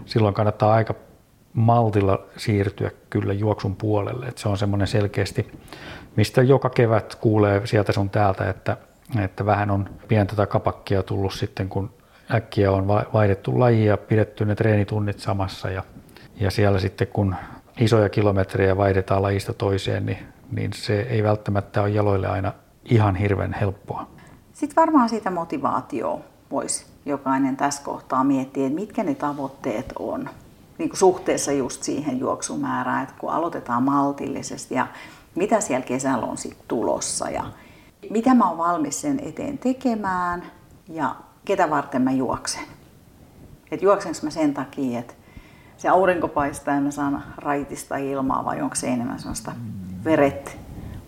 silloin 0.05 0.33
kannattaa 0.33 0.73
aika 0.73 0.95
maltilla 1.53 2.19
siirtyä 2.37 2.91
kyllä 3.09 3.33
juoksun 3.33 3.75
puolelle. 3.75 4.25
Että 4.25 4.41
se 4.41 4.49
on 4.49 4.57
semmoinen 4.57 4.87
selkeästi, 4.87 5.51
mistä 6.15 6.41
joka 6.41 6.69
kevät 6.69 7.15
kuulee 7.15 7.67
sieltä 7.67 7.91
sun 7.91 8.09
täältä, 8.09 8.49
että, 8.49 8.77
että 9.23 9.45
vähän 9.45 9.71
on 9.71 9.89
pientä 10.07 10.35
takapakkia 10.35 11.03
tullut 11.03 11.33
sitten, 11.33 11.69
kun 11.69 11.96
äkkiä 12.33 12.71
on 12.71 12.87
vaihdettu 12.87 13.59
lajia 13.59 13.97
pidetty 13.97 14.45
ne 14.45 14.55
treenitunnit 14.55 15.19
samassa 15.19 15.69
ja, 15.69 15.83
ja 16.39 16.51
siellä 16.51 16.79
sitten 16.79 17.07
kun 17.07 17.35
isoja 17.79 18.09
kilometrejä 18.09 18.77
vaihdetaan 18.77 19.21
lajista 19.21 19.53
toiseen, 19.53 20.05
niin, 20.05 20.17
niin 20.51 20.73
se 20.73 20.99
ei 20.99 21.23
välttämättä 21.23 21.81
ole 21.81 21.89
jaloille 21.89 22.27
aina 22.27 22.53
ihan 22.85 23.15
hirveän 23.15 23.53
helppoa. 23.53 24.07
Sitten 24.53 24.75
varmaan 24.75 25.09
siitä 25.09 25.31
motivaatio 25.31 26.21
voisi 26.51 26.85
jokainen 27.05 27.57
tässä 27.57 27.83
kohtaa 27.83 28.23
miettiä, 28.23 28.67
että 28.67 28.79
mitkä 28.79 29.03
ne 29.03 29.15
tavoitteet 29.15 29.93
on 29.99 30.29
niin 30.77 30.89
kuin 30.89 30.99
suhteessa 30.99 31.51
just 31.51 31.83
siihen 31.83 32.19
juoksumäärään, 32.19 33.03
että 33.03 33.15
kun 33.17 33.31
aloitetaan 33.31 33.83
maltillisesti 33.83 34.75
ja 34.75 34.87
mitä 35.35 35.61
siellä 35.61 35.85
kesällä 35.85 36.25
on 36.25 36.37
sitten 36.37 36.65
tulossa 36.67 37.29
ja 37.29 37.45
mitä 38.09 38.33
mä 38.33 38.49
oon 38.49 38.57
valmis 38.57 39.01
sen 39.01 39.19
eteen 39.23 39.57
tekemään 39.57 40.43
ja 40.89 41.15
ketä 41.47 41.69
varten 41.69 42.01
mä 42.01 42.11
juoksen. 42.11 42.63
Että 43.71 43.85
juoksenko 43.85 44.17
mä 44.23 44.29
sen 44.29 44.53
takia, 44.53 44.99
että 44.99 45.13
se 45.77 45.89
aurinko 45.89 46.27
paistaa 46.27 46.75
ja 46.75 46.81
mä 46.81 46.91
saan 46.91 47.23
raitista 47.37 47.97
ilmaa 47.97 48.45
vai 48.45 48.61
onko 48.61 48.75
se 48.75 48.87
enemmän 48.87 49.19
sellaista 49.19 49.51
veret 50.03 50.59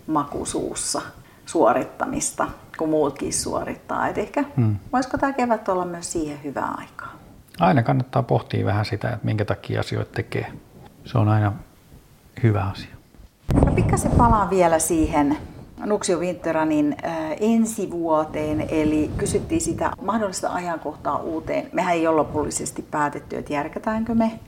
makusuussa 0.06 1.02
suorittamista, 1.46 2.48
kun 2.78 2.88
muutkin 2.88 3.32
suorittaa. 3.32 4.08
Et 4.08 4.18
ehkä 4.18 4.44
hmm. 4.56 4.76
voisiko 4.92 5.18
tämä 5.18 5.32
kevät 5.32 5.68
olla 5.68 5.84
myös 5.84 6.12
siihen 6.12 6.44
hyvää 6.44 6.74
aikaa? 6.78 7.12
Aina 7.58 7.82
kannattaa 7.82 8.22
pohtia 8.22 8.66
vähän 8.66 8.84
sitä, 8.84 9.08
että 9.08 9.26
minkä 9.26 9.44
takia 9.44 9.80
asioita 9.80 10.12
tekee. 10.12 10.52
Se 11.04 11.18
on 11.18 11.28
aina 11.28 11.52
hyvä 12.42 12.64
asia. 12.64 12.96
No 13.66 13.72
pikkasen 13.72 14.10
palaan 14.10 14.50
vielä 14.50 14.78
siihen 14.78 15.36
Nuksio 15.86 16.18
Winteranin 16.18 16.96
äh, 17.04 17.36
ensi 17.40 17.90
vuoteen, 17.90 18.60
eli 18.68 19.10
kysyttiin 19.16 19.60
sitä 19.60 19.92
mahdollista 20.02 20.52
ajankohtaa 20.52 21.18
uuteen. 21.18 21.68
Mehän 21.72 21.94
ei 21.94 22.06
ole 22.06 22.16
lopullisesti 22.16 22.82
päätetty, 22.90 23.36
että 23.36 23.52
järkätäänkö 23.52 24.14
me 24.14 24.40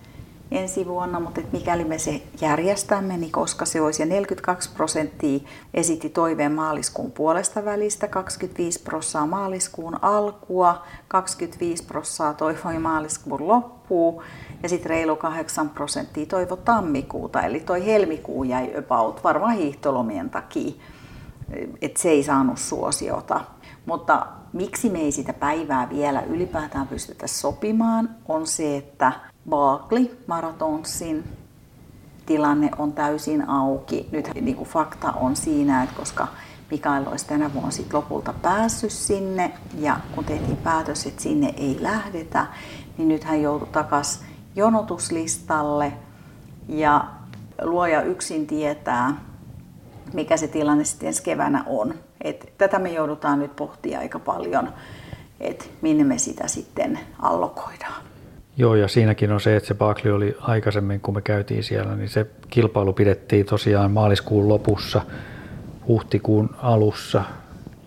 ensi 0.51 0.87
vuonna, 0.87 1.21
mutta 1.21 1.41
että 1.41 1.57
mikäli 1.57 1.85
me 1.85 1.99
se 1.99 2.23
järjestämme, 2.41 3.17
niin 3.17 3.33
koska 3.33 3.65
se 3.65 3.81
olisi, 3.81 4.03
ja 4.03 4.07
42 4.07 4.71
prosenttia 4.75 5.41
esitti 5.75 6.09
toiveen 6.09 6.53
maaliskuun 6.53 7.13
puolesta 7.13 7.65
välistä, 7.65 8.09
25 8.09 8.83
prosenttia 8.83 9.27
maaliskuun 9.27 9.99
alkua, 10.03 10.83
25 11.09 11.85
prosenttia 11.85 12.35
toivoi 12.35 12.79
maaliskuun 12.79 13.49
loppuun, 13.49 14.23
ja 14.63 14.69
sitten 14.69 14.91
reilu 14.91 15.17
8 15.17 15.71
prosenttia 15.71 16.27
toivo 16.27 16.57
tammikuuta, 16.57 17.43
eli 17.43 17.61
toi 17.61 17.87
helmikuu 17.87 18.45
jäi 18.45 18.77
about, 18.79 19.25
varmaan 19.25 19.57
hiihtolomien 19.57 20.31
takia, 20.31 20.73
että 21.83 22.03
se 22.03 22.09
ei 22.09 22.23
saanut 22.23 22.59
suosiota. 22.59 23.41
Mutta 23.87 24.27
miksi 24.53 24.91
me 24.91 24.99
ei 24.99 25.13
sitä 25.13 25.33
päivää 25.33 25.89
vielä 25.89 26.23
ylipäätään 26.23 26.89
pystytä 26.89 27.27
sopimaan, 27.27 28.11
on 28.29 28.47
se, 28.47 28.77
että 28.77 29.13
Barkley 29.49 30.19
Marathonsin 30.27 31.25
tilanne 32.27 32.71
on 32.79 32.93
täysin 32.93 33.49
auki. 33.49 34.09
Nyt 34.13 34.31
niin 34.41 34.57
kuin 34.57 34.69
fakta 34.69 35.13
on 35.13 35.37
siinä, 35.37 35.83
että 35.83 35.97
koska 35.97 36.29
Mikael 36.71 37.07
olisi 37.07 37.27
tänä 37.27 37.55
vuonna 37.55 37.71
sit 37.71 37.93
lopulta 37.93 38.35
päässyt 38.43 38.91
sinne 38.91 39.53
ja 39.79 39.97
kun 40.15 40.25
tehtiin 40.25 40.57
päätös, 40.57 41.07
että 41.07 41.23
sinne 41.23 41.55
ei 41.57 41.79
lähdetä, 41.81 42.47
niin 42.99 43.09
nyt 43.09 43.25
hän 43.25 43.43
joutui 43.43 43.69
takaisin 43.73 44.27
jonotuslistalle 44.57 45.93
ja 46.69 47.05
luoja 47.63 48.03
yksin 48.03 48.47
tietää, 48.47 49.32
mikä 50.13 50.37
se 50.37 50.49
tilanne 50.49 50.85
sitten 50.85 51.07
ensi 51.07 51.23
keväänä 51.23 51.65
on. 51.67 51.95
Et 52.21 52.53
tätä 52.59 52.79
me 52.79 52.93
joudutaan 52.93 53.39
nyt 53.39 53.57
pohtia 53.57 53.99
aika 53.99 54.19
paljon, 54.19 54.69
että 55.41 55.65
minne 55.83 56.05
me 56.05 56.19
sitä 56.19 56.49
sitten 56.49 56.99
allokoidaan. 57.19 58.03
Joo, 58.57 58.75
ja 58.75 58.89
siinäkin 58.89 59.33
on 59.33 59.41
se, 59.41 59.57
että 59.57 59.67
se 59.67 59.75
Barkley 59.75 60.15
oli 60.15 60.37
aikaisemmin, 60.41 61.01
kun 61.01 61.15
me 61.15 61.23
käytiin 61.23 61.63
siellä, 61.65 61.97
niin 61.97 62.09
se 62.09 62.27
kilpailu 62.51 62.93
pidettiin 62.93 63.47
tosiaan 63.47 63.91
maaliskuun 63.91 64.49
lopussa, 64.49 65.03
huhtikuun 65.89 66.51
alussa. 66.59 67.25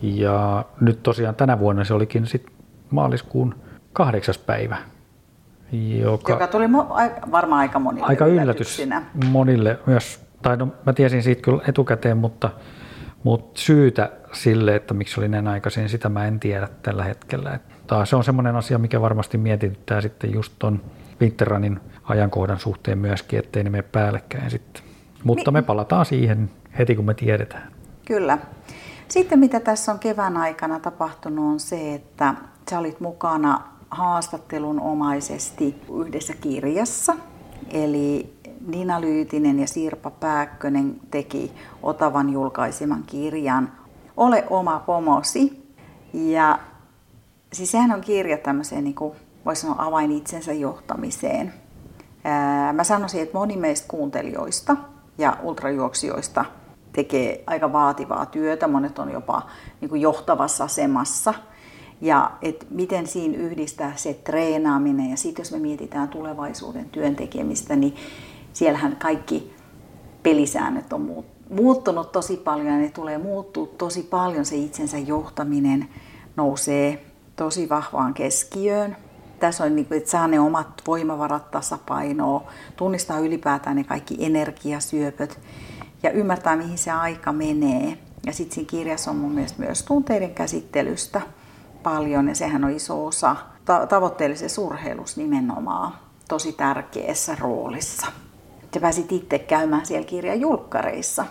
Ja 0.01 0.65
nyt 0.81 1.03
tosiaan 1.03 1.35
tänä 1.35 1.59
vuonna 1.59 1.83
se 1.83 1.93
olikin 1.93 2.27
sitten 2.27 2.53
maaliskuun 2.89 3.55
kahdeksas 3.93 4.37
päivä. 4.37 4.77
Joka, 6.01 6.33
joka 6.33 6.47
tuli 6.47 6.65
mo- 6.67 7.31
varmaan 7.31 7.59
aika 7.61 7.79
monille 7.79 8.07
Aika 8.07 8.25
yllätys 8.25 8.87
monille 9.25 9.79
myös. 9.85 10.24
Tai 10.45 10.57
no, 10.57 10.67
mä 10.85 10.93
tiesin 10.93 11.23
siitä 11.23 11.41
kyllä 11.41 11.63
etukäteen, 11.67 12.17
mutta, 12.17 12.49
mutta 13.23 13.61
syytä 13.61 14.11
sille, 14.33 14.75
että 14.75 14.93
miksi 14.93 15.19
oli 15.19 15.27
näin 15.27 15.47
aikaisin, 15.47 15.89
sitä 15.89 16.09
mä 16.09 16.25
en 16.25 16.39
tiedä 16.39 16.67
tällä 16.81 17.03
hetkellä. 17.03 17.59
Mutta 17.77 18.05
se 18.05 18.15
on 18.15 18.23
semmoinen 18.23 18.55
asia, 18.55 18.77
mikä 18.77 19.01
varmasti 19.01 19.37
mietityttää 19.37 20.01
sitten 20.01 20.33
just 20.33 20.53
ton 20.59 20.81
Winterrunin 21.21 21.79
ajankohdan 22.03 22.59
suhteen 22.59 22.97
myöskin, 22.97 23.39
ettei 23.39 23.63
ne 23.63 23.69
mene 23.69 23.81
päällekkäin 23.81 24.51
sitten. 24.51 24.83
Mutta 25.23 25.51
me 25.51 25.61
palataan 25.61 26.05
siihen 26.05 26.51
heti, 26.77 26.95
kun 26.95 27.05
me 27.05 27.13
tiedetään. 27.13 27.71
Kyllä. 28.05 28.37
Sitten 29.07 29.39
mitä 29.39 29.59
tässä 29.59 29.91
on 29.91 29.99
kevään 29.99 30.37
aikana 30.37 30.79
tapahtunut 30.79 31.45
on 31.45 31.59
se, 31.59 31.93
että 31.93 32.35
sä 32.69 32.79
olit 32.79 32.99
mukana 32.99 33.61
haastattelun 33.91 34.79
omaisesti 34.79 35.81
yhdessä 36.01 36.33
kirjassa. 36.41 37.15
Eli 37.69 38.34
Nina 38.65 39.01
Lyytinen 39.01 39.59
ja 39.59 39.67
Sirpa 39.67 40.11
Pääkkönen 40.11 40.95
teki 41.11 41.51
Otavan 41.83 42.29
julkaiseman 42.29 43.03
kirjan 43.03 43.71
Ole 44.17 44.43
oma 44.49 44.79
pomosi. 44.79 45.73
Ja 46.13 46.59
siis 47.53 47.71
sehän 47.71 47.91
on 47.91 48.01
kirja 48.01 48.37
tämmöiseen, 48.37 48.83
niin 48.83 48.95
kuin 48.95 49.15
voisi 49.45 49.61
sanoa, 49.61 49.85
avain 49.85 50.11
itsensä 50.11 50.53
johtamiseen. 50.53 51.53
Mä 52.73 52.83
sanoisin, 52.83 53.21
että 53.21 53.37
moni 53.37 53.57
meistä 53.57 53.87
kuuntelijoista 53.87 54.77
ja 55.17 55.37
ultrajuoksijoista 55.43 56.45
tekee 56.93 57.43
aika 57.47 57.73
vaativaa 57.73 58.25
työtä. 58.25 58.67
Monet 58.67 58.99
on 58.99 59.11
jopa 59.11 59.41
niin 59.81 59.89
kuin 59.89 60.01
johtavassa 60.01 60.63
asemassa. 60.63 61.33
Ja 62.01 62.31
et 62.41 62.67
miten 62.69 63.07
siinä 63.07 63.37
yhdistää 63.37 63.93
se 63.95 64.13
treenaaminen 64.13 65.09
ja 65.09 65.17
sitten 65.17 65.43
jos 65.43 65.51
me 65.51 65.59
mietitään 65.59 66.07
tulevaisuuden 66.07 66.89
työntekemistä, 66.89 67.75
niin 67.75 67.95
siellähän 68.55 68.95
kaikki 68.95 69.55
pelisäännöt 70.23 70.93
on 70.93 71.25
muuttunut 71.49 72.11
tosi 72.11 72.37
paljon 72.37 72.67
ja 72.67 72.77
ne 72.77 72.89
tulee 72.89 73.17
muuttua 73.17 73.67
tosi 73.77 74.03
paljon. 74.03 74.45
Se 74.45 74.55
itsensä 74.55 74.97
johtaminen 74.97 75.87
nousee 76.35 77.05
tosi 77.35 77.69
vahvaan 77.69 78.13
keskiöön. 78.13 78.97
tässä 79.39 79.63
on, 79.63 79.75
niin 79.75 79.85
kuin, 79.85 79.97
että 79.97 80.09
saa 80.09 80.27
ne 80.27 80.39
omat 80.39 80.81
voimavarat 80.87 81.51
tasapainoa, 81.51 82.43
tunnistaa 82.75 83.19
ylipäätään 83.19 83.75
ne 83.75 83.83
kaikki 83.83 84.25
energiasyöpöt 84.25 85.39
ja 86.03 86.11
ymmärtää, 86.11 86.55
mihin 86.55 86.77
se 86.77 86.91
aika 86.91 87.33
menee. 87.33 87.97
Ja 88.25 88.33
sitten 88.33 88.55
siinä 88.55 88.69
kirjassa 88.69 89.11
on 89.11 89.17
mun 89.17 89.31
mielestä 89.31 89.61
myös 89.61 89.83
tunteiden 89.83 90.35
käsittelystä 90.35 91.21
paljon, 91.83 92.27
ja 92.27 92.35
sehän 92.35 92.63
on 92.63 92.71
iso 92.71 93.05
osa 93.05 93.35
ta- 93.65 93.87
tavoitteellisessa 93.87 94.61
urheilussa 94.61 95.21
nimenomaan 95.21 95.93
tosi 96.29 96.53
tärkeässä 96.53 97.35
roolissa. 97.39 98.07
Ja 98.75 98.81
pääsit 98.81 99.11
itse 99.11 99.39
käymään 99.39 99.85
siellä 99.85 100.07
kirjan 100.07 100.41
julkkareissa. 100.41 101.25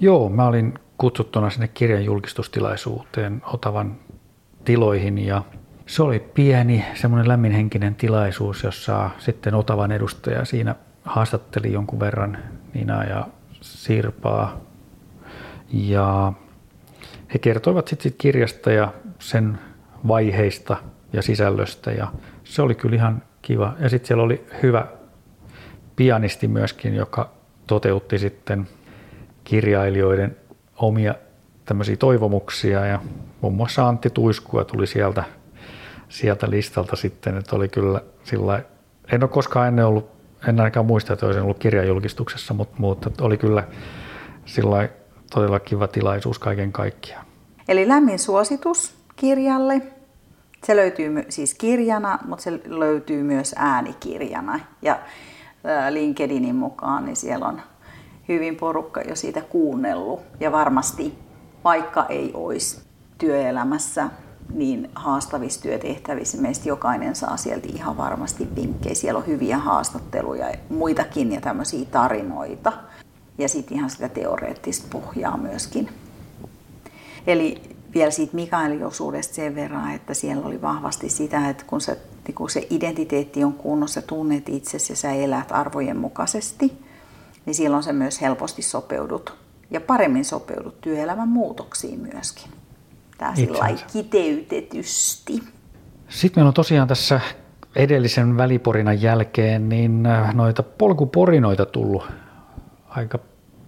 Joo, 0.00 0.28
mä 0.28 0.46
olin 0.46 0.74
kutsuttuna 0.98 1.50
sinne 1.50 1.68
kirjan 1.68 2.04
julkistustilaisuuteen 2.04 3.42
Otavan 3.46 3.96
tiloihin 4.64 5.18
ja 5.18 5.42
se 5.86 6.02
oli 6.02 6.18
pieni, 6.18 6.84
semmoinen 6.94 7.28
lämminhenkinen 7.28 7.94
tilaisuus, 7.94 8.62
jossa 8.62 9.10
sitten 9.18 9.54
Otavan 9.54 9.92
edustaja 9.92 10.44
siinä 10.44 10.74
haastatteli 11.04 11.72
jonkun 11.72 12.00
verran 12.00 12.38
Nina 12.74 13.04
ja 13.04 13.26
Sirpaa. 13.60 14.60
Ja 15.72 16.32
he 17.34 17.38
kertoivat 17.38 17.88
sitten 17.88 18.02
sit 18.02 18.14
kirjasta 18.18 18.72
ja 18.72 18.92
sen 19.18 19.58
vaiheista 20.08 20.76
ja 21.12 21.22
sisällöstä 21.22 21.92
ja 21.92 22.12
se 22.44 22.62
oli 22.62 22.74
kyllä 22.74 22.96
ihan 22.96 23.22
kiva. 23.42 23.74
Ja 23.80 23.88
sitten 23.88 24.06
siellä 24.06 24.22
oli 24.22 24.46
hyvä 24.62 24.86
pianisti 25.96 26.48
myöskin, 26.48 26.94
joka 26.94 27.30
toteutti 27.66 28.18
sitten 28.18 28.68
kirjailijoiden 29.44 30.36
omia 30.76 31.14
tämmöisiä 31.64 31.96
toivomuksia 31.96 32.86
ja 32.86 33.00
muun 33.40 33.54
muassa 33.54 33.88
Antti 33.88 34.10
Tuiskua 34.10 34.64
tuli 34.64 34.86
sieltä, 34.86 35.24
sieltä 36.08 36.50
listalta 36.50 36.96
sitten, 36.96 37.36
että 37.36 37.56
oli 37.56 37.68
kyllä 37.68 38.00
sillä 38.24 38.62
en 39.12 39.22
ole 39.22 39.30
koskaan 39.30 39.68
ennen 39.68 39.86
ollut, 39.86 40.10
en 40.48 40.60
ainakaan 40.60 40.86
muista, 40.86 41.12
että 41.12 41.26
olisin 41.26 41.42
ollut 41.42 41.58
kirjajulkistuksessa, 41.58 42.54
mutta, 42.54 42.74
mutta 42.78 43.24
oli 43.24 43.36
kyllä 43.36 43.64
sillä 44.44 44.88
todella 45.30 45.60
kiva 45.60 45.88
tilaisuus 45.88 46.38
kaiken 46.38 46.72
kaikkiaan. 46.72 47.26
Eli 47.68 47.88
lämmin 47.88 48.18
suositus 48.18 48.94
kirjalle. 49.16 49.82
Se 50.64 50.76
löytyy 50.76 51.24
siis 51.28 51.54
kirjana, 51.54 52.18
mutta 52.26 52.42
se 52.42 52.60
löytyy 52.66 53.22
myös 53.22 53.54
äänikirjana. 53.58 54.60
Ja 54.82 54.98
LinkedInin 55.90 56.56
mukaan, 56.56 57.04
niin 57.04 57.16
siellä 57.16 57.46
on 57.46 57.60
hyvin 58.28 58.56
porukka 58.56 59.00
jo 59.00 59.16
siitä 59.16 59.40
kuunnellut. 59.40 60.20
Ja 60.40 60.52
varmasti, 60.52 61.18
vaikka 61.64 62.06
ei 62.08 62.30
olisi 62.34 62.80
työelämässä 63.18 64.08
niin 64.54 64.90
haastavissa 64.94 65.62
työtehtävissä, 65.62 66.38
meistä 66.38 66.68
jokainen 66.68 67.16
saa 67.16 67.36
sieltä 67.36 67.68
ihan 67.74 67.96
varmasti 67.96 68.48
vinkkejä. 68.56 68.94
Siellä 68.94 69.18
on 69.18 69.26
hyviä 69.26 69.58
haastatteluja, 69.58 70.52
muitakin 70.68 71.32
ja 71.32 71.40
tämmöisiä 71.40 71.86
tarinoita. 71.90 72.72
Ja 73.38 73.48
sitten 73.48 73.76
ihan 73.76 73.90
sitä 73.90 74.08
teoreettista 74.08 74.86
pohjaa 74.90 75.36
myöskin. 75.36 75.88
Eli 77.26 77.62
vielä 77.94 78.10
siitä 78.10 78.36
Mikaelin 78.36 78.86
osuudesta 78.86 79.34
sen 79.34 79.54
verran, 79.54 79.94
että 79.94 80.14
siellä 80.14 80.46
oli 80.46 80.62
vahvasti 80.62 81.08
sitä, 81.08 81.48
että 81.48 81.64
kun 81.66 81.80
se, 81.80 81.98
niin 82.26 82.34
kun 82.34 82.50
se 82.50 82.66
identiteetti 82.70 83.44
on 83.44 83.52
kunnossa, 83.52 84.02
tunnet 84.02 84.48
itsesi 84.48 84.92
ja 84.92 84.96
sä 84.96 85.12
elät 85.12 85.52
arvojen 85.52 85.96
mukaisesti, 85.96 86.72
niin 87.46 87.54
silloin 87.54 87.82
se 87.82 87.92
myös 87.92 88.20
helposti 88.20 88.62
sopeudut 88.62 89.34
ja 89.70 89.80
paremmin 89.80 90.24
sopeudut 90.24 90.80
työelämän 90.80 91.28
muutoksiin 91.28 92.00
myöskin. 92.00 92.50
Tämä 93.18 93.34
sillä 93.34 93.68
kiteytetysti. 93.92 95.42
Sitten 96.08 96.40
meillä 96.40 96.48
on 96.48 96.54
tosiaan 96.54 96.88
tässä 96.88 97.20
edellisen 97.76 98.36
väliporinan 98.36 99.02
jälkeen 99.02 99.68
niin 99.68 100.06
äh, 100.06 100.34
noita 100.34 100.62
polkuporinoita 100.62 101.66
tullut 101.66 102.04
aika 102.88 103.18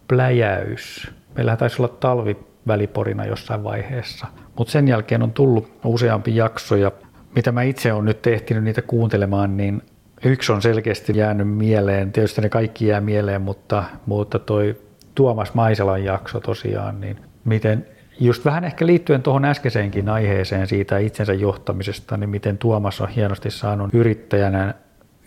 pläjäys. 0.08 1.10
Meillä 1.36 1.56
taisi 1.56 1.82
olla 1.82 1.94
talviväliporina 2.00 3.24
jossain 3.24 3.64
vaiheessa, 3.64 4.26
mutta 4.58 4.72
sen 4.72 4.88
jälkeen 4.88 5.22
on 5.22 5.32
tullut 5.32 5.70
useampi 5.84 6.36
jakso 6.36 6.76
ja 6.76 6.92
mitä 7.37 7.53
mä 7.53 7.62
itse 7.62 7.92
olen 7.92 8.05
nyt 8.05 8.27
ehtinyt 8.27 8.64
niitä 8.64 8.83
kuuntelemaan, 8.83 9.57
niin 9.57 9.83
yksi 10.25 10.53
on 10.53 10.62
selkeästi 10.62 11.18
jäänyt 11.18 11.49
mieleen. 11.49 12.12
Tietysti 12.12 12.40
ne 12.40 12.49
kaikki 12.49 12.87
jää 12.87 13.01
mieleen, 13.01 13.42
mutta, 13.42 13.85
mutta 14.07 14.38
toi 14.38 14.77
Tuomas 15.14 15.55
Maiselan 15.55 16.05
jakso 16.05 16.40
tosiaan, 16.40 17.01
niin 17.01 17.16
miten 17.44 17.87
just 18.20 18.44
vähän 18.44 18.64
ehkä 18.64 18.87
liittyen 18.87 19.22
tuohon 19.22 19.44
äskeiseenkin 19.44 20.09
aiheeseen 20.09 20.66
siitä 20.66 20.99
itsensä 20.99 21.35
johtamisesta, 21.35 22.16
niin 22.16 22.31
miten 22.31 22.59
Tuomas 22.59 23.01
on 23.01 23.09
hienosti 23.09 23.51
saanut 23.51 23.94
yrittäjänä 23.94 24.75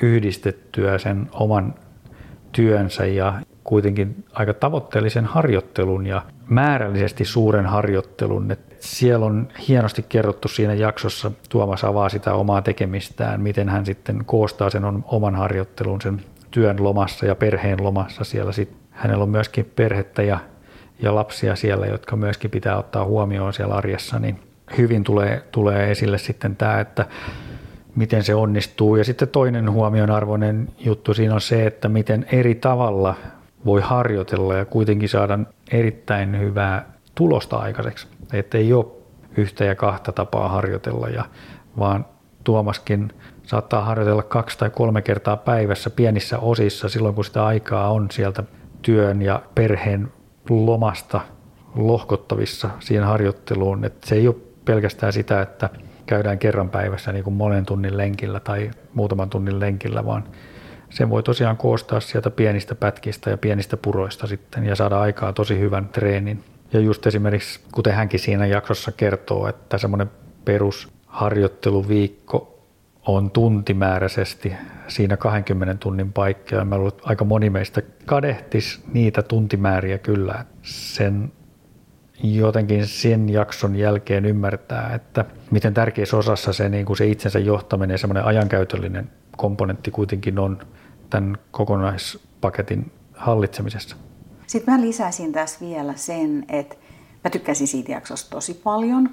yhdistettyä 0.01 0.97
sen 0.97 1.29
oman 1.33 1.75
työnsä 2.51 3.05
ja 3.05 3.33
kuitenkin 3.63 4.25
aika 4.33 4.53
tavoitteellisen 4.53 5.25
harjoittelun 5.25 6.05
ja 6.05 6.21
määrällisesti 6.47 7.25
suuren 7.25 7.65
harjoittelun. 7.65 8.47
Siellä 8.79 9.25
on 9.25 9.47
hienosti 9.67 10.05
kerrottu 10.09 10.47
siinä 10.47 10.73
jaksossa, 10.73 11.31
Tuomas 11.49 11.83
avaa 11.83 12.09
sitä 12.09 12.33
omaa 12.33 12.61
tekemistään, 12.61 13.41
miten 13.41 13.69
hän 13.69 13.85
sitten 13.85 14.25
koostaa 14.25 14.69
sen 14.69 14.83
oman 15.05 15.35
harjoittelun 15.35 16.01
sen 16.01 16.21
työn 16.51 16.83
lomassa 16.83 17.25
ja 17.25 17.35
perheen 17.35 17.83
lomassa. 17.83 18.23
Siellä 18.23 18.51
sit, 18.51 18.69
hänellä 18.91 19.23
on 19.23 19.29
myöskin 19.29 19.71
perhettä 19.75 20.21
ja, 20.21 20.39
ja 21.01 21.15
lapsia 21.15 21.55
siellä, 21.55 21.85
jotka 21.85 22.15
myöskin 22.15 22.51
pitää 22.51 22.77
ottaa 22.77 23.05
huomioon 23.05 23.53
siellä 23.53 23.75
arjessa, 23.75 24.19
niin 24.19 24.39
hyvin 24.77 25.03
tulee, 25.03 25.43
tulee 25.51 25.91
esille 25.91 26.17
sitten 26.17 26.55
tämä, 26.55 26.79
että 26.79 27.05
miten 27.95 28.23
se 28.23 28.35
onnistuu. 28.35 28.95
Ja 28.95 29.03
sitten 29.03 29.27
toinen 29.27 29.71
huomionarvoinen 29.71 30.67
juttu 30.79 31.13
siinä 31.13 31.33
on 31.33 31.41
se, 31.41 31.65
että 31.65 31.89
miten 31.89 32.25
eri 32.31 32.55
tavalla 32.55 33.15
voi 33.65 33.81
harjoitella 33.81 34.55
ja 34.55 34.65
kuitenkin 34.65 35.09
saada 35.09 35.39
erittäin 35.71 36.39
hyvää 36.39 36.85
tulosta 37.19 37.57
aikaiseksi. 37.57 38.07
Että 38.33 38.57
ei 38.57 38.73
ole 38.73 38.85
yhtä 39.37 39.65
ja 39.65 39.75
kahta 39.75 40.11
tapaa 40.11 40.49
harjoitella, 40.49 41.09
ja, 41.09 41.25
vaan 41.79 42.05
Tuomaskin 42.43 43.11
saattaa 43.43 43.83
harjoitella 43.83 44.23
kaksi 44.23 44.57
tai 44.57 44.69
kolme 44.69 45.01
kertaa 45.01 45.37
päivässä 45.37 45.89
pienissä 45.89 46.39
osissa 46.39 46.89
silloin, 46.89 47.15
kun 47.15 47.25
sitä 47.25 47.45
aikaa 47.45 47.91
on 47.91 48.07
sieltä 48.11 48.43
työn 48.81 49.21
ja 49.21 49.41
perheen 49.55 50.11
lomasta 50.49 51.21
lohkottavissa 51.75 52.69
siihen 52.79 53.03
harjoitteluun. 53.03 53.85
Että 53.85 54.07
se 54.07 54.15
ei 54.15 54.27
ole 54.27 54.35
pelkästään 54.65 55.13
sitä, 55.13 55.41
että 55.41 55.69
käydään 56.05 56.39
kerran 56.39 56.69
päivässä 56.69 57.11
niin 57.11 57.23
kuin 57.23 57.33
monen 57.33 57.65
tunnin 57.65 57.97
lenkillä 57.97 58.39
tai 58.39 58.71
muutaman 58.93 59.29
tunnin 59.29 59.59
lenkillä, 59.59 60.05
vaan 60.05 60.23
sen 60.89 61.09
voi 61.09 61.23
tosiaan 61.23 61.57
koostaa 61.57 61.99
sieltä 61.99 62.29
pienistä 62.29 62.75
pätkistä 62.75 63.29
ja 63.29 63.37
pienistä 63.37 63.77
puroista 63.77 64.27
sitten 64.27 64.65
ja 64.65 64.75
saada 64.75 64.99
aikaa 65.01 65.33
tosi 65.33 65.59
hyvän 65.59 65.87
treenin. 65.87 66.43
Ja 66.73 66.79
just 66.79 67.07
esimerkiksi, 67.07 67.59
kuten 67.71 67.93
hänkin 67.93 68.19
siinä 68.19 68.45
jaksossa 68.45 68.91
kertoo, 68.91 69.47
että 69.47 69.77
semmoinen 69.77 70.11
perusharjoitteluviikko 70.45 72.65
on 73.07 73.31
tuntimääräisesti 73.31 74.53
siinä 74.87 75.17
20 75.17 75.75
tunnin 75.79 76.13
paikka. 76.13 76.55
Ja 76.55 76.65
mä 76.65 76.77
luulen, 76.77 76.93
että 76.93 77.03
aika 77.05 77.25
moni 77.25 77.49
meistä 77.49 77.81
kadehtis 78.05 78.81
niitä 78.93 79.21
tuntimääriä 79.21 79.97
kyllä. 79.97 80.45
Sen 80.61 81.31
jotenkin 82.23 82.87
sen 82.87 83.29
jakson 83.29 83.75
jälkeen 83.75 84.25
ymmärtää, 84.25 84.95
että 84.95 85.25
miten 85.51 85.73
tärkeässä 85.73 86.17
osassa 86.17 86.53
se, 86.53 86.69
niin 86.69 86.85
kuin 86.85 86.97
se 86.97 87.07
itsensä 87.07 87.39
johtaminen 87.39 87.93
ja 87.93 87.97
semmoinen 87.97 88.25
ajankäytöllinen 88.25 89.09
komponentti 89.37 89.91
kuitenkin 89.91 90.39
on 90.39 90.59
tämän 91.09 91.37
kokonaispaketin 91.51 92.91
hallitsemisessa. 93.13 93.95
Sitten 94.49 94.73
mä 94.73 94.81
lisäisin 94.81 95.31
tässä 95.31 95.59
vielä 95.59 95.93
sen, 95.95 96.45
että 96.47 96.75
mä 97.23 97.29
tykkäsin 97.29 97.67
siitä 97.67 97.91
jaksosta 97.91 98.29
tosi 98.29 98.53
paljon. 98.53 99.09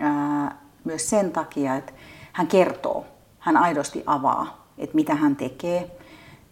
Ää, 0.00 0.58
myös 0.84 1.10
sen 1.10 1.30
takia, 1.30 1.76
että 1.76 1.92
hän 2.32 2.46
kertoo, 2.46 3.06
hän 3.38 3.56
aidosti 3.56 4.02
avaa, 4.06 4.66
että 4.78 4.94
mitä 4.94 5.14
hän 5.14 5.36
tekee. 5.36 5.96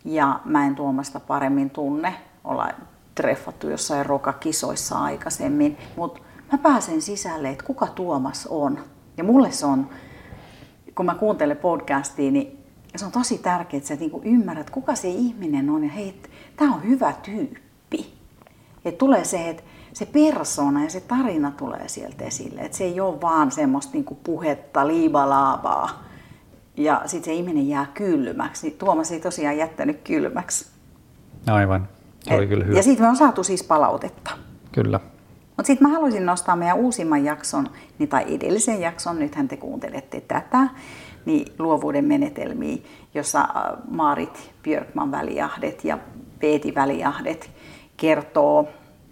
Ja 0.05 0.41
mä 0.45 0.67
en 0.67 0.75
Tuomasta 0.75 1.21
paremmin 1.21 1.71
tunne, 1.71 2.15
olla 2.45 2.69
treffattu 3.15 3.69
jossain 3.69 4.07
rokakisoissa 4.07 4.99
aikaisemmin, 4.99 5.77
mutta 5.97 6.21
mä 6.53 6.59
pääsen 6.59 7.03
sisälle, 7.03 7.49
että 7.49 7.65
kuka 7.65 7.87
Tuomas 7.87 8.47
on. 8.47 8.79
Ja 9.17 9.25
mulle 9.25 9.51
se 9.51 9.67
on, 9.67 9.91
kun 10.95 11.07
mä 11.07 11.15
kuuntelen 11.15 11.57
podcastia, 11.57 12.31
niin 12.31 12.59
se 12.97 13.05
on 13.05 13.13
tosi 13.13 13.39
tärkeää, 13.39 13.79
että 13.79 13.89
sä 13.89 13.95
niinku 13.95 14.21
ymmärrät, 14.25 14.71
kuka 14.71 14.95
se 14.95 15.09
ihminen 15.09 15.71
on 15.71 15.85
ja 15.85 15.91
hei, 15.91 16.23
tämä 16.57 16.75
on 16.75 16.85
hyvä 16.85 17.13
tyyppi. 17.23 17.66
Että 18.89 18.99
tulee 18.99 19.25
se, 19.25 19.51
että 19.51 19.63
se 19.93 20.07
persona 20.07 20.85
ja 20.85 20.91
se 20.91 21.01
tarina 21.01 21.51
tulee 21.51 21.89
sieltä 21.89 22.25
esille. 22.25 22.61
Että 22.61 22.77
se 22.77 22.85
ei 22.85 23.01
ole 23.01 23.21
vaan 23.21 23.51
semmoista 23.51 23.93
niinku 23.93 24.15
puhetta, 24.15 24.87
liibalaavaa. 24.87 26.05
Ja 26.77 27.03
sitten 27.07 27.25
se 27.25 27.33
ihminen 27.33 27.69
jää 27.69 27.87
kylmäksi. 27.95 28.67
Niin 28.69 28.79
Tuomas 28.79 29.13
ei 29.13 29.21
tosiaan 29.21 29.57
jättänyt 29.57 30.01
kylmäksi. 30.05 30.67
Aivan. 31.47 31.89
Se 32.21 32.35
oli 32.35 32.47
kyllä 32.47 32.65
hyvä. 32.65 32.77
Ja 32.77 32.83
sitten 32.83 33.05
me 33.05 33.09
on 33.09 33.17
saatu 33.17 33.45
siis 33.45 33.63
palautetta. 33.63 34.31
Kyllä. 34.73 35.01
Mutta 35.57 35.67
sitten 35.67 35.89
mä 35.89 35.95
haluaisin 35.95 36.27
nostaa 36.27 36.57
meidän 36.57 36.77
uusimman 36.77 37.25
jakson, 37.25 37.69
niin 37.99 38.09
tai 38.09 38.35
edellisen 38.35 38.81
jakson, 38.81 39.19
nythän 39.19 39.49
te 39.49 39.57
kuuntelette 39.57 40.21
tätä, 40.21 40.69
niin 41.25 41.53
luovuuden 41.59 42.05
menetelmiä, 42.05 42.77
jossa 43.15 43.41
äh, 43.41 43.49
Maarit 43.91 44.53
Björkman 44.63 45.11
välijahdet 45.11 45.85
ja 45.85 45.99
Peeti 46.41 46.75
välijahdet 46.75 47.51
kertoo 47.97 48.69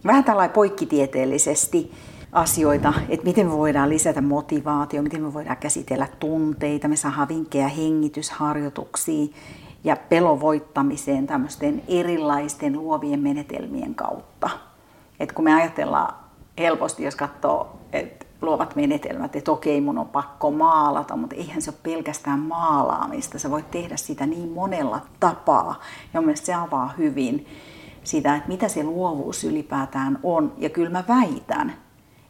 vähän 0.07 0.25
tällainen 0.25 0.55
poikkitieteellisesti 0.55 1.93
asioita, 2.33 2.93
että 3.09 3.27
miten 3.27 3.47
me 3.47 3.53
voidaan 3.53 3.89
lisätä 3.89 4.21
motivaatio, 4.21 5.03
miten 5.03 5.23
me 5.23 5.35
voidaan 5.35 5.57
käsitellä 5.57 6.09
tunteita, 6.21 6.89
me 6.89 6.97
saadaan 6.97 7.29
vinkkejä 7.29 7.69
hengitysharjoituksiin 7.69 9.33
ja 9.85 9.97
pelovoittamiseen 9.97 11.27
tämmöisten 11.27 11.83
erilaisten 11.89 12.73
luovien 12.73 13.21
menetelmien 13.21 13.95
kautta. 13.95 14.51
Et 15.21 15.33
kun 15.33 15.45
me 15.45 15.55
ajatellaan 15.55 16.15
helposti, 16.59 17.05
jos 17.05 17.17
katsoo 17.17 17.79
että 17.93 18.27
luovat 18.43 18.77
menetelmät, 18.77 19.37
että 19.37 19.53
okei, 19.53 19.81
mun 19.81 19.99
on 19.99 20.09
pakko 20.09 20.51
maalata, 20.51 21.17
mutta 21.17 21.37
eihän 21.37 21.63
se 21.63 21.71
ole 21.71 21.79
pelkästään 21.83 22.41
maalaamista. 22.41 23.39
Sä 23.39 23.51
voit 23.51 23.71
tehdä 23.71 23.97
sitä 23.97 24.27
niin 24.27 24.49
monella 24.49 25.01
tapaa. 25.21 25.81
Ja 26.15 26.21
mielestäni 26.21 26.47
se 26.47 26.55
avaa 26.55 26.95
hyvin 26.99 27.47
sitä, 28.05 28.37
että 28.37 28.49
mitä 28.49 28.69
se 28.69 28.83
luovuus 28.83 29.45
ylipäätään 29.45 30.19
on. 30.23 30.53
Ja 30.59 30.69
kyllä 30.69 30.91
mä 30.91 31.05
väitän, 31.09 31.73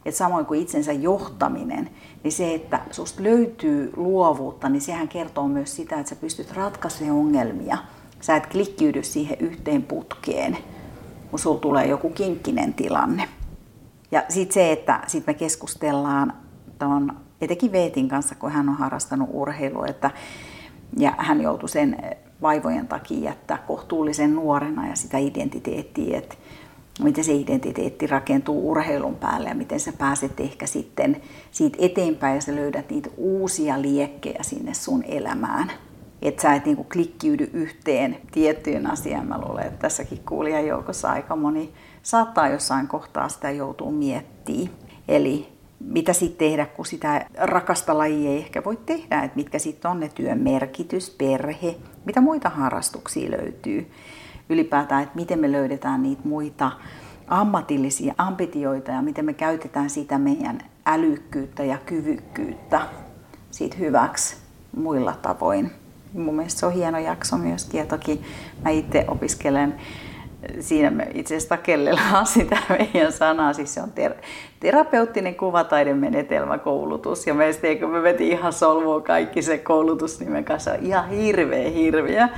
että 0.05 0.17
samoin 0.17 0.45
kuin 0.45 0.61
itsensä 0.61 0.93
johtaminen, 0.93 1.89
niin 2.23 2.31
se, 2.31 2.53
että 2.53 2.79
susta 2.91 3.23
löytyy 3.23 3.93
luovuutta, 3.95 4.69
niin 4.69 4.81
sehän 4.81 5.07
kertoo 5.07 5.47
myös 5.47 5.75
sitä, 5.75 5.99
että 5.99 6.09
sä 6.09 6.15
pystyt 6.15 6.51
ratkaisemaan 6.51 7.19
ongelmia. 7.19 7.77
Sä 8.21 8.35
et 8.35 8.47
klikkiydy 8.47 9.03
siihen 9.03 9.37
yhteen 9.39 9.83
putkeen, 9.83 10.57
kun 11.29 11.39
sulla 11.39 11.59
tulee 11.59 11.87
joku 11.87 12.09
kinkkinen 12.09 12.73
tilanne. 12.73 13.29
Ja 14.11 14.23
sitten 14.29 14.53
se, 14.53 14.71
että 14.71 15.01
sit 15.07 15.27
me 15.27 15.33
keskustellaan 15.33 16.33
ton, 16.79 17.17
etenkin 17.41 17.71
Veetin 17.71 18.07
kanssa, 18.07 18.35
kun 18.35 18.51
hän 18.51 18.69
on 18.69 18.75
harrastanut 18.75 19.29
urheilua, 19.31 19.85
että, 19.87 20.11
ja 20.97 21.13
hän 21.17 21.41
joutui 21.41 21.69
sen 21.69 21.97
vaivojen 22.41 22.87
takia 22.87 23.19
jättää 23.19 23.57
kohtuullisen 23.57 24.35
nuorena 24.35 24.87
ja 24.87 24.95
sitä 24.95 25.17
identiteettiä, 25.17 26.17
että 26.17 26.35
miten 27.03 27.23
se 27.23 27.33
identiteetti 27.33 28.07
rakentuu 28.07 28.71
urheilun 28.71 29.15
päälle 29.15 29.49
ja 29.49 29.55
miten 29.55 29.79
sä 29.79 29.93
pääset 29.97 30.39
ehkä 30.39 30.65
sitten 30.65 31.21
siitä 31.51 31.77
eteenpäin 31.81 32.35
ja 32.35 32.41
sä 32.41 32.55
löydät 32.55 32.89
niitä 32.89 33.09
uusia 33.17 33.81
liekkejä 33.81 34.43
sinne 34.43 34.73
sun 34.73 35.03
elämään. 35.03 35.71
Että 36.21 36.41
sä 36.41 36.53
et 36.53 36.65
niinku 36.65 36.83
klikkiydy 36.83 37.49
yhteen 37.53 38.17
tiettyyn 38.31 38.91
asiaan. 38.91 39.27
Mä 39.27 39.41
luulen, 39.41 39.65
että 39.65 39.79
tässäkin 39.79 40.19
kuulijajoukossa 40.25 41.11
aika 41.11 41.35
moni 41.35 41.73
saattaa 42.03 42.49
jossain 42.49 42.87
kohtaa 42.87 43.29
sitä 43.29 43.51
joutua 43.51 43.91
miettimään. 43.91 44.69
Eli 45.07 45.54
mitä 45.85 46.13
sitten 46.13 46.49
tehdä, 46.49 46.65
kun 46.65 46.85
sitä 46.85 47.25
rakasta 47.37 47.97
lajia 47.97 48.29
ei 48.29 48.37
ehkä 48.37 48.63
voi 48.63 48.77
tehdä, 48.85 49.23
että 49.23 49.35
mitkä 49.35 49.59
sitten 49.59 49.91
on 49.91 49.99
ne 49.99 50.09
työn 50.09 50.39
merkitys, 50.39 51.09
perhe, 51.09 51.75
mitä 52.05 52.21
muita 52.21 52.49
harrastuksia 52.49 53.31
löytyy 53.31 53.91
ylipäätään, 54.49 55.03
että 55.03 55.15
miten 55.15 55.39
me 55.39 55.51
löydetään 55.51 56.03
niitä 56.03 56.21
muita 56.25 56.71
ammatillisia 57.27 58.13
ambitioita 58.17 58.91
ja 58.91 59.01
miten 59.01 59.25
me 59.25 59.33
käytetään 59.33 59.89
sitä 59.89 60.17
meidän 60.17 60.61
älykkyyttä 60.85 61.63
ja 61.63 61.77
kyvykkyyttä 61.85 62.81
siitä 63.51 63.77
hyväksi 63.77 64.37
muilla 64.75 65.13
tavoin. 65.21 65.71
Mun 66.13 66.35
mielestä 66.35 66.59
se 66.59 66.65
on 66.65 66.73
hieno 66.73 66.99
jakso 66.99 67.37
myöskin 67.37 67.79
ja 67.79 67.85
toki 67.85 68.21
mä 68.63 68.69
itse 68.69 69.05
opiskelen 69.07 69.75
siinä 70.59 70.89
me 70.89 71.07
itse 71.13 71.35
asiassa 71.35 71.49
takellellaan 71.49 72.25
sitä 72.35 72.57
meidän 72.69 73.11
sanaa, 73.11 73.53
siis 73.53 73.73
se 73.73 73.81
on 73.81 73.91
ter- 73.91 74.21
terapeuttinen 74.59 75.35
kuvataidemenetelmäkoulutus 75.35 77.27
ja 77.27 77.33
meistä 77.33 77.67
kun 77.79 77.89
me 77.89 78.03
veti 78.03 78.29
ihan 78.29 78.53
solmua 78.53 79.01
kaikki 79.01 79.41
se 79.41 79.57
koulutus 79.57 80.19
nimen 80.19 80.45
kanssa, 80.45 80.71
on 80.71 80.79
ihan 80.79 81.09
hirveä 81.09 81.69
hirviä. 81.69 82.29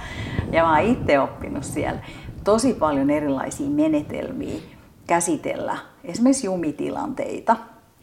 Ja 0.52 0.64
mä 0.64 0.76
oon 0.78 0.86
itse 0.86 1.20
oppinut 1.20 1.64
siellä 1.64 2.00
tosi 2.44 2.74
paljon 2.74 3.10
erilaisia 3.10 3.70
menetelmiä 3.70 4.60
käsitellä. 5.08 5.78
Esimerkiksi 6.04 6.48
jumitilanteita. 6.48 7.56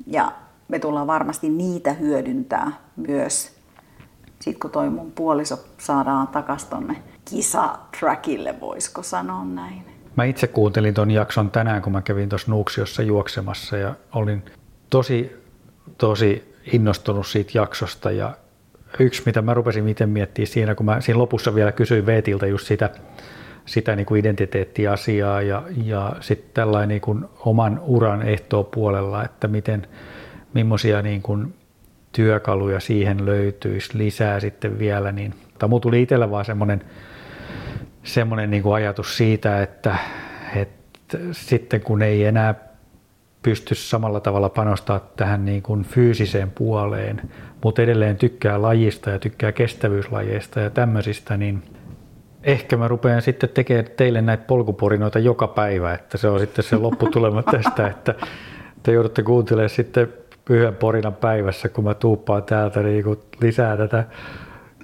Ja 0.06 0.32
me 0.68 0.78
tullaan 0.78 1.06
varmasti 1.06 1.48
niitä 1.48 1.92
hyödyntää 1.92 2.72
myös. 2.96 3.52
Sitten 4.38 4.60
kun 4.60 4.70
toi 4.70 4.90
mun 4.90 5.12
puoliso 5.12 5.58
saadaan 5.78 6.28
takaisin 6.28 6.70
tonne 6.70 7.02
kisatrackille, 7.24 8.60
voisiko 8.60 9.02
sanoa 9.02 9.44
näin. 9.44 9.93
Mä 10.16 10.24
itse 10.24 10.46
kuuntelin 10.46 10.94
ton 10.94 11.11
jakson 11.11 11.50
tänään, 11.50 11.83
kun 11.83 11.92
mä 11.92 12.03
kävin 12.03 12.29
tuossa 12.29 12.50
Nuuksiossa 12.50 13.03
juoksemassa 13.03 13.77
ja 13.77 13.94
olin 14.14 14.42
tosi, 14.90 15.37
tosi 15.98 16.55
innostunut 16.72 17.27
siitä 17.27 17.50
jaksosta. 17.55 18.11
Ja 18.11 18.37
yksi, 18.98 19.22
mitä 19.27 19.42
mä 19.42 19.55
rupesin 19.55 19.85
miten 19.85 20.09
miettimään 20.09 20.46
siinä, 20.46 20.74
kun 20.74 20.87
mä 20.87 21.00
siinä 21.00 21.18
lopussa 21.18 21.55
vielä 21.55 21.72
kysyin 21.72 22.07
Veetiltä 22.07 22.46
just 22.46 22.66
sitä, 22.66 22.90
sitä 23.66 23.96
niin 23.96 24.07
kuin 24.07 24.20
identiteettiasiaa 24.20 25.42
ja, 25.42 25.62
ja 25.85 26.16
sitten 26.20 26.50
tällainen 26.55 26.88
niin 26.88 27.00
kuin 27.00 27.24
oman 27.38 27.81
uran 27.83 28.22
ehtoa 28.22 28.62
puolella, 28.62 29.24
että 29.24 29.48
miten, 29.48 29.87
millaisia 30.55 31.03
niin 31.03 31.22
kuin 31.22 31.55
työkaluja 32.12 32.81
siihen 32.81 33.27
löytyisi 33.27 33.98
lisää 33.98 34.40
sitten 34.40 34.79
vielä, 34.79 35.12
niin 35.12 35.35
mutta 35.68 35.83
tuli 35.83 36.03
itsellä 36.03 36.31
vaan 36.31 36.44
semmoinen 36.44 36.83
semmoinen 38.04 38.50
niin 38.50 38.62
kuin 38.62 38.74
ajatus 38.74 39.16
siitä, 39.16 39.62
että, 39.62 39.96
että 40.56 41.18
sitten 41.32 41.80
kun 41.80 42.02
ei 42.02 42.24
enää 42.24 42.54
pysty 43.42 43.74
samalla 43.74 44.20
tavalla 44.20 44.48
panostaa 44.48 45.00
tähän 45.16 45.44
niin 45.44 45.62
kuin 45.62 45.84
fyysiseen 45.84 46.50
puoleen, 46.50 47.30
mutta 47.64 47.82
edelleen 47.82 48.16
tykkää 48.16 48.62
lajista 48.62 49.10
ja 49.10 49.18
tykkää 49.18 49.52
kestävyyslajeista 49.52 50.60
ja 50.60 50.70
tämmöisistä, 50.70 51.36
niin 51.36 51.62
ehkä 52.42 52.76
mä 52.76 52.88
rupean 52.88 53.22
sitten 53.22 53.48
tekemään 53.48 53.86
teille 53.96 54.22
näitä 54.22 54.44
polkuporinoita 54.46 55.18
joka 55.18 55.48
päivä, 55.48 55.94
että 55.94 56.18
se 56.18 56.28
on 56.28 56.40
sitten 56.40 56.64
se 56.64 56.76
lopputulema 56.76 57.42
tästä, 57.52 57.86
että 57.86 58.14
te 58.82 58.92
joudutte 58.92 59.22
kuuntelemaan 59.22 59.70
sitten 59.70 60.12
yhden 60.50 60.74
porinan 60.74 61.14
päivässä, 61.14 61.68
kun 61.68 61.84
mä 61.84 61.94
tuuppaan 61.94 62.42
täältä 62.42 62.82
niin 62.82 63.04
kuin 63.04 63.18
lisää 63.40 63.76
tätä 63.76 64.04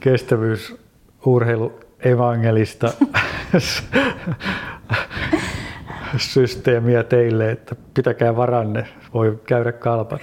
kestävyysurheilu 0.00 1.80
evangelista 2.04 2.92
systeemiä 6.16 7.02
teille, 7.02 7.50
että 7.50 7.76
pitäkää 7.94 8.36
varanne, 8.36 8.88
voi 9.14 9.40
käydä 9.46 9.72
kalpat. 9.72 10.20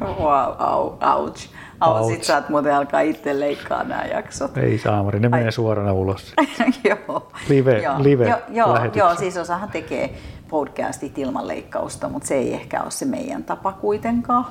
Wow, 0.00 0.54
au, 0.58 0.98
ouch. 1.16 1.48
Au, 1.80 2.10
sit 2.10 2.24
saat 2.24 2.48
muuten 2.48 2.74
alkaa 2.74 3.00
itse 3.00 3.40
leikkaa 3.40 3.84
nämä 3.84 4.04
jaksot. 4.04 4.56
Ei 4.56 4.78
saamari, 4.78 5.20
ne 5.20 5.26
Ai. 5.26 5.30
menee 5.30 5.50
suorana 5.50 5.92
ulos. 5.92 6.34
joo. 6.84 7.32
Live, 7.48 7.78
joo, 7.78 8.02
live 8.02 8.28
joo, 8.28 8.38
joo, 8.48 8.78
joo, 8.94 9.14
siis 9.14 9.36
osahan 9.36 9.68
tekee 9.68 10.14
podcastit 10.48 11.18
ilman 11.18 11.48
leikkausta, 11.48 12.08
mutta 12.08 12.28
se 12.28 12.34
ei 12.34 12.54
ehkä 12.54 12.82
ole 12.82 12.90
se 12.90 13.04
meidän 13.04 13.44
tapa 13.44 13.72
kuitenkaan. 13.72 14.46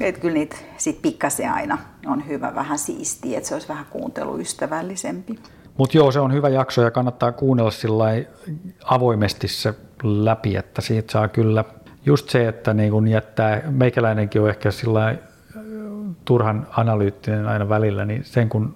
Että 0.00 0.20
kyllä 0.20 0.34
niitä 0.34 0.56
sit 0.76 1.02
pikkasen 1.02 1.52
aina 1.52 1.78
on 2.06 2.26
hyvä 2.26 2.54
vähän 2.54 2.78
siistiä, 2.78 3.36
että 3.38 3.48
se 3.48 3.54
olisi 3.54 3.68
vähän 3.68 3.86
kuunteluystävällisempi. 3.90 5.38
Mutta 5.76 5.96
joo, 5.96 6.12
se 6.12 6.20
on 6.20 6.32
hyvä 6.32 6.48
jakso 6.48 6.82
ja 6.82 6.90
kannattaa 6.90 7.32
kuunnella 7.32 7.70
sillä 7.70 8.04
avoimesti 8.84 9.48
se 9.48 9.74
läpi, 10.02 10.56
että 10.56 10.80
siitä 10.80 11.12
saa 11.12 11.28
kyllä 11.28 11.64
just 12.06 12.30
se, 12.30 12.48
että 12.48 12.74
niin 12.74 12.90
kun 12.90 13.08
jättää, 13.08 13.62
meikäläinenkin 13.70 14.42
on 14.42 14.48
ehkä 14.48 14.70
sillä 14.70 15.14
turhan 16.24 16.66
analyyttinen 16.70 17.46
aina 17.46 17.68
välillä, 17.68 18.04
niin 18.04 18.24
sen 18.24 18.48
kun 18.48 18.74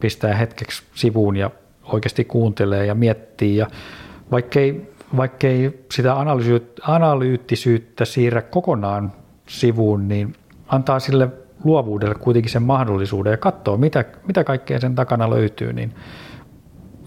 pistää 0.00 0.34
hetkeksi 0.34 0.82
sivuun 0.94 1.36
ja 1.36 1.50
oikeasti 1.82 2.24
kuuntelee 2.24 2.86
ja 2.86 2.94
miettii 2.94 3.56
ja 3.56 3.66
vaikkei, 4.30 4.92
vaikkei 5.16 5.84
sitä 5.92 6.16
analyyttisyyttä 6.82 8.04
siirrä 8.04 8.42
kokonaan 8.42 9.12
sivuun, 9.48 10.08
niin 10.08 10.34
antaa 10.68 11.00
sille 11.00 11.28
luovuudelle 11.64 12.14
kuitenkin 12.14 12.52
sen 12.52 12.62
mahdollisuuden 12.62 13.30
ja 13.30 13.36
katsoa, 13.36 13.76
mitä, 13.76 14.04
mitä 14.26 14.44
kaikkea 14.44 14.80
sen 14.80 14.94
takana 14.94 15.30
löytyy. 15.30 15.72
Niin, 15.72 15.94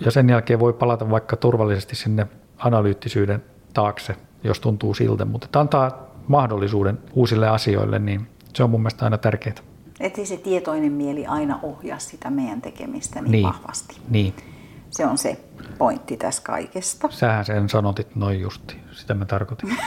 ja 0.05 0.11
sen 0.11 0.29
jälkeen 0.29 0.59
voi 0.59 0.73
palata 0.73 1.09
vaikka 1.09 1.35
turvallisesti 1.35 1.95
sinne 1.95 2.27
analyyttisyyden 2.57 3.43
taakse, 3.73 4.15
jos 4.43 4.59
tuntuu 4.59 4.93
siltä, 4.93 5.25
mutta 5.25 5.59
antaa 5.59 6.11
mahdollisuuden 6.27 6.99
uusille 7.13 7.49
asioille, 7.49 7.99
niin 7.99 8.27
se 8.53 8.63
on 8.63 8.69
mun 8.69 8.81
mielestä 8.81 9.05
aina 9.05 9.17
tärkeää. 9.17 9.55
Että 9.99 10.25
se 10.25 10.37
tietoinen 10.37 10.91
mieli 10.91 11.25
aina 11.25 11.59
ohjaa 11.63 11.99
sitä 11.99 12.29
meidän 12.29 12.61
tekemistä 12.61 13.21
niin, 13.21 13.31
niin 13.31 13.43
vahvasti. 13.43 13.97
Niin. 14.09 14.33
Se 14.89 15.05
on 15.05 15.17
se 15.17 15.37
pointti 15.77 16.17
tässä 16.17 16.43
kaikesta. 16.43 17.07
Sähän 17.11 17.45
sen 17.45 17.69
sanotit 17.69 18.15
noin 18.15 18.41
justi, 18.41 18.75
sitä 18.91 19.13
mä 19.13 19.25
tarkoitin. 19.25 19.69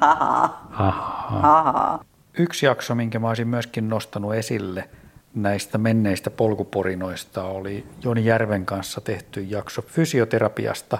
Ahaa. 0.00 0.68
Ahaa. 0.72 2.04
Yksi 2.38 2.66
jakso, 2.66 2.94
minkä 2.94 3.18
mä 3.18 3.28
olisin 3.28 3.48
myöskin 3.48 3.88
nostanut 3.88 4.34
esille 4.34 4.88
näistä 5.34 5.78
menneistä 5.78 6.30
polkuporinoista, 6.30 7.44
oli 7.44 7.86
Joni 8.04 8.24
Järven 8.24 8.66
kanssa 8.66 9.00
tehty 9.00 9.40
jakso 9.40 9.82
fysioterapiasta. 9.82 10.98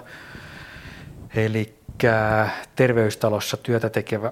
Eli 1.35 1.75
terveystalossa 2.75 3.57
työtä 3.57 3.89
tekevä 3.89 4.31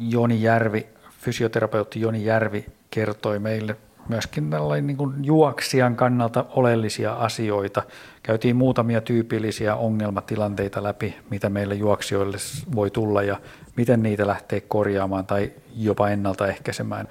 Joni 0.00 0.42
Järvi, 0.42 0.86
fysioterapeutti 1.20 2.00
Joni 2.00 2.24
Järvi 2.24 2.66
kertoi 2.90 3.38
meille 3.38 3.76
myöskin 4.08 4.50
tällainen 4.50 4.86
niin 4.86 4.96
kuin 4.96 5.24
juoksijan 5.24 5.96
kannalta 5.96 6.44
oleellisia 6.50 7.12
asioita. 7.12 7.82
Käytiin 8.22 8.56
muutamia 8.56 9.00
tyypillisiä 9.00 9.76
ongelmatilanteita 9.76 10.82
läpi, 10.82 11.16
mitä 11.30 11.48
meille 11.48 11.74
juoksijoille 11.74 12.36
voi 12.74 12.90
tulla 12.90 13.22
ja 13.22 13.40
miten 13.76 14.02
niitä 14.02 14.26
lähtee 14.26 14.60
korjaamaan 14.60 15.26
tai 15.26 15.52
jopa 15.76 16.08
ennaltaehkäisemään. 16.08 17.08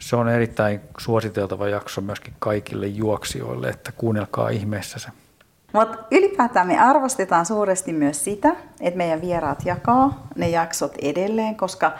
Se 0.00 0.16
on 0.16 0.28
erittäin 0.28 0.80
suositeltava 0.98 1.68
jakso 1.68 2.00
myöskin 2.00 2.34
kaikille 2.38 2.86
juoksijoille, 2.86 3.68
että 3.68 3.92
kuunnelkaa 3.92 4.48
ihmeessä 4.48 4.98
se. 4.98 5.08
Mutta 5.72 5.98
ylipäätään 6.10 6.66
me 6.66 6.78
arvostetaan 6.78 7.46
suuresti 7.46 7.92
myös 7.92 8.24
sitä, 8.24 8.56
että 8.80 8.98
meidän 8.98 9.20
vieraat 9.20 9.62
jakaa 9.64 10.26
ne 10.36 10.48
jaksot 10.48 10.94
edelleen, 11.02 11.56
koska 11.56 11.92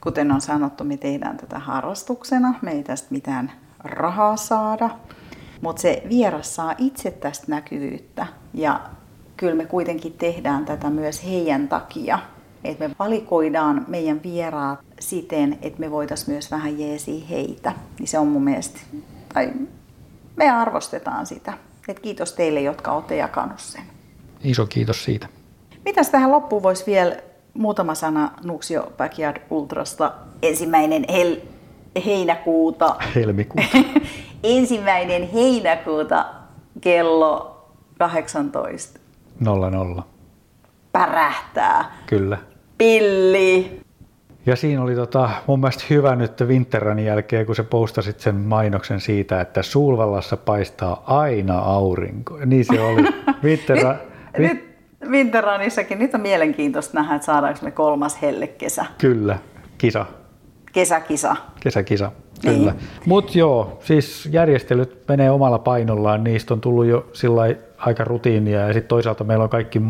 kuten 0.00 0.32
on 0.32 0.40
sanottu, 0.40 0.84
me 0.84 0.96
tehdään 0.96 1.36
tätä 1.36 1.58
harrastuksena, 1.58 2.54
me 2.62 2.70
ei 2.70 2.82
tästä 2.82 3.08
mitään 3.10 3.52
rahaa 3.84 4.36
saada, 4.36 4.90
mutta 5.60 5.82
se 5.82 6.02
vieras 6.08 6.54
saa 6.54 6.74
itse 6.78 7.10
tästä 7.10 7.44
näkyvyyttä 7.48 8.26
ja 8.54 8.80
kyllä 9.36 9.54
me 9.54 9.66
kuitenkin 9.66 10.12
tehdään 10.12 10.64
tätä 10.64 10.90
myös 10.90 11.24
heidän 11.24 11.68
takia. 11.68 12.18
Että 12.64 12.88
me 12.88 12.94
valikoidaan 12.98 13.84
meidän 13.88 14.22
vieraat 14.22 14.78
siten, 15.00 15.58
että 15.62 15.80
me 15.80 15.90
voitaisiin 15.90 16.30
myös 16.30 16.50
vähän 16.50 16.78
jeesiä 16.78 17.24
heitä. 17.30 17.72
Niin 17.98 18.08
se 18.08 18.18
on 18.18 18.26
mun 18.26 18.44
mielestä, 18.44 18.80
tai 19.34 19.52
me 20.36 20.50
arvostetaan 20.50 21.26
sitä. 21.26 21.52
Et 21.88 22.00
kiitos 22.00 22.32
teille, 22.32 22.60
jotka 22.60 22.92
olette 22.92 23.16
jakanut 23.16 23.60
sen. 23.60 23.82
Iso 24.44 24.66
kiitos 24.66 25.04
siitä. 25.04 25.28
Mitäs 25.84 26.08
tähän 26.10 26.32
loppuun 26.32 26.62
voisi 26.62 26.86
vielä 26.86 27.16
muutama 27.54 27.94
sana 27.94 28.30
Nuksio 28.44 28.92
Backyard 28.96 29.42
Ultrasta. 29.50 30.12
Ensimmäinen 30.42 31.04
hel- 31.08 31.53
heinäkuuta. 32.06 32.96
Helmikuuta. 33.14 33.78
Ensimmäinen 34.42 35.30
heinäkuuta 35.32 36.24
kello 36.80 37.50
18. 37.98 39.00
00. 39.40 40.02
Pärähtää. 40.92 41.92
Kyllä. 42.06 42.38
Pilli. 42.78 43.80
Ja 44.46 44.56
siinä 44.56 44.82
oli 44.82 44.94
tota, 44.94 45.30
mun 45.46 45.60
mielestä 45.60 45.84
hyvä 45.90 46.16
nyt 46.16 46.40
Winterranin 46.40 47.04
jälkeen, 47.04 47.46
kun 47.46 47.56
sä 47.56 47.64
postasit 47.64 48.20
sen 48.20 48.34
mainoksen 48.34 49.00
siitä, 49.00 49.40
että 49.40 49.62
Sulvallassa 49.62 50.36
paistaa 50.36 51.02
aina 51.06 51.58
aurinko. 51.58 52.38
Ja 52.38 52.46
niin 52.46 52.64
se 52.64 52.80
oli. 52.80 53.02
Winterra, 53.44 53.96
nyt, 54.38 54.52
nyt 54.52 54.74
Winterranissakin 55.10 55.98
nyt 55.98 56.14
on 56.14 56.20
mielenkiintoista 56.20 56.94
nähdä, 56.94 57.14
että 57.14 57.26
saadaanko 57.26 57.60
me 57.62 57.70
kolmas 57.70 58.22
hellekesä. 58.22 58.86
Kyllä, 58.98 59.38
kisa. 59.78 60.06
Kesäkisa. 60.74 61.36
Kesäkisa, 61.60 62.12
kyllä. 62.42 62.72
Niin. 62.72 62.84
Mutta 63.06 63.38
joo, 63.38 63.78
siis 63.84 64.28
järjestelyt 64.32 65.08
menee 65.08 65.30
omalla 65.30 65.58
painollaan, 65.58 66.24
niistä 66.24 66.54
on 66.54 66.60
tullut 66.60 66.86
jo 66.86 67.06
sillä 67.12 67.42
aika 67.76 68.04
rutiinia 68.04 68.60
ja 68.60 68.72
sitten 68.72 68.88
toisaalta 68.88 69.24
meillä 69.24 69.44
on 69.44 69.50
kaikki, 69.50 69.82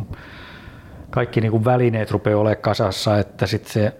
kaikki 1.10 1.40
niinku 1.40 1.64
välineet 1.64 2.10
rupeaa 2.10 2.40
olemaan 2.40 2.62
kasassa, 2.62 3.18
että 3.18 3.46
sitten 3.46 3.72
se 3.72 3.92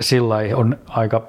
sillä 0.00 0.36
on 0.54 0.78
aika 0.88 1.28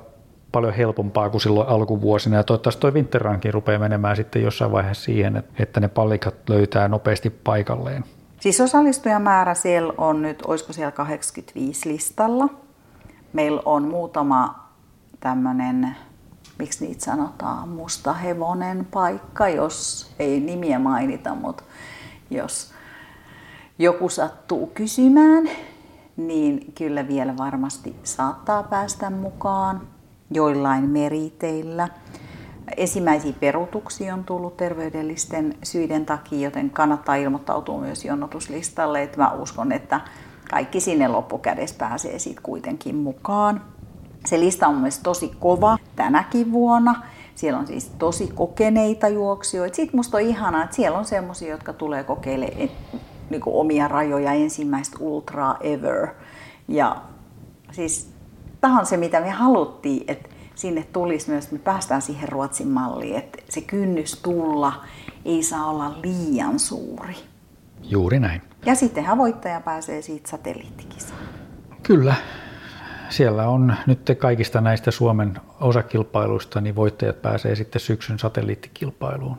paljon 0.51 0.73
helpompaa 0.73 1.29
kuin 1.29 1.41
silloin 1.41 1.67
alkuvuosina. 1.67 2.37
Ja 2.37 2.43
toivottavasti 2.43 2.81
tuo 2.81 2.91
Winterrankin 2.91 3.53
rupeaa 3.53 3.79
menemään 3.79 4.15
sitten 4.15 4.43
jossain 4.43 4.71
vaiheessa 4.71 5.03
siihen, 5.03 5.43
että 5.59 5.79
ne 5.79 5.87
pallikat 5.87 6.35
löytää 6.49 6.87
nopeasti 6.87 7.29
paikalleen. 7.29 8.03
Siis 8.39 8.61
osallistujamäärä 8.61 9.53
siellä 9.53 9.93
on 9.97 10.21
nyt, 10.21 10.41
olisiko 10.47 10.73
siellä 10.73 10.91
85 10.91 11.89
listalla. 11.89 12.49
Meillä 13.33 13.61
on 13.65 13.87
muutama 13.87 14.69
tämmöinen, 15.19 15.95
miksi 16.59 16.85
niitä 16.85 17.05
sanotaan, 17.05 17.69
musta 17.69 18.13
hevonen 18.13 18.85
paikka, 18.85 19.49
jos 19.49 20.11
ei 20.19 20.39
nimiä 20.39 20.79
mainita, 20.79 21.35
mutta 21.35 21.63
jos 22.29 22.71
joku 23.79 24.09
sattuu 24.09 24.67
kysymään, 24.67 25.49
niin 26.17 26.73
kyllä 26.77 27.07
vielä 27.07 27.37
varmasti 27.37 27.95
saattaa 28.03 28.63
päästä 28.63 29.09
mukaan 29.09 29.81
joillain 30.31 30.89
meriteillä. 30.89 31.87
Ensimmäisiä 32.77 33.33
perutuksia 33.39 34.13
on 34.13 34.23
tullut 34.23 34.57
terveydellisten 34.57 35.57
syiden 35.63 36.05
takia, 36.05 36.39
joten 36.39 36.69
kannattaa 36.69 37.15
ilmoittautua 37.15 37.81
myös 37.81 38.05
jonotuslistalle. 38.05 39.03
Että 39.03 39.17
mä 39.17 39.31
uskon, 39.31 39.71
että 39.71 40.01
kaikki 40.51 40.79
sinne 40.79 41.07
loppukädessä 41.07 41.75
pääsee 41.77 42.19
sitten 42.19 42.43
kuitenkin 42.43 42.95
mukaan. 42.95 43.61
Se 44.25 44.39
lista 44.39 44.67
on 44.67 44.75
myös 44.75 44.99
tosi 44.99 45.31
kova 45.39 45.77
tänäkin 45.95 46.51
vuonna. 46.51 47.03
Siellä 47.35 47.59
on 47.59 47.67
siis 47.67 47.91
tosi 47.99 48.27
kokeneita 48.27 49.07
juoksijoita. 49.07 49.75
Sitten 49.75 49.97
musta 49.97 50.17
on 50.17 50.23
ihanaa, 50.23 50.63
että 50.63 50.75
siellä 50.75 50.97
on 50.97 51.05
semmoisia, 51.05 51.49
jotka 51.49 51.73
tulee 51.73 52.03
kokeilemaan 52.03 52.69
niin 53.29 53.41
omia 53.45 53.87
rajoja 53.87 54.33
ensimmäistä 54.33 54.97
ultraa 54.99 55.57
ever. 55.61 56.07
Ja 56.67 56.95
siis 57.71 58.09
tämä 58.61 58.79
on 58.79 58.85
se, 58.85 58.97
mitä 58.97 59.19
me 59.19 59.29
haluttiin, 59.29 60.03
että 60.07 60.29
sinne 60.55 60.83
tulisi 60.93 61.29
myös, 61.29 61.43
että 61.43 61.55
me 61.55 61.61
päästään 61.63 62.01
siihen 62.01 62.29
Ruotsin 62.29 62.67
malliin, 62.67 63.15
että 63.15 63.37
se 63.49 63.61
kynnys 63.61 64.19
tulla 64.21 64.73
ei 65.25 65.43
saa 65.43 65.65
olla 65.65 65.93
liian 66.03 66.59
suuri. 66.59 67.30
Juuri 67.83 68.19
näin. 68.19 68.41
Ja 68.65 68.75
sittenhän 68.75 69.17
voittaja 69.17 69.61
pääsee 69.61 70.01
siitä 70.01 70.29
satelliittikisaan. 70.29 71.19
Kyllä. 71.83 72.15
Siellä 73.09 73.47
on 73.47 73.75
nyt 73.87 74.11
kaikista 74.17 74.61
näistä 74.61 74.91
Suomen 74.91 75.33
osakilpailuista, 75.59 76.61
niin 76.61 76.75
voittajat 76.75 77.21
pääsee 77.21 77.55
sitten 77.55 77.79
syksyn 77.79 78.19
satelliittikilpailuun. 78.19 79.37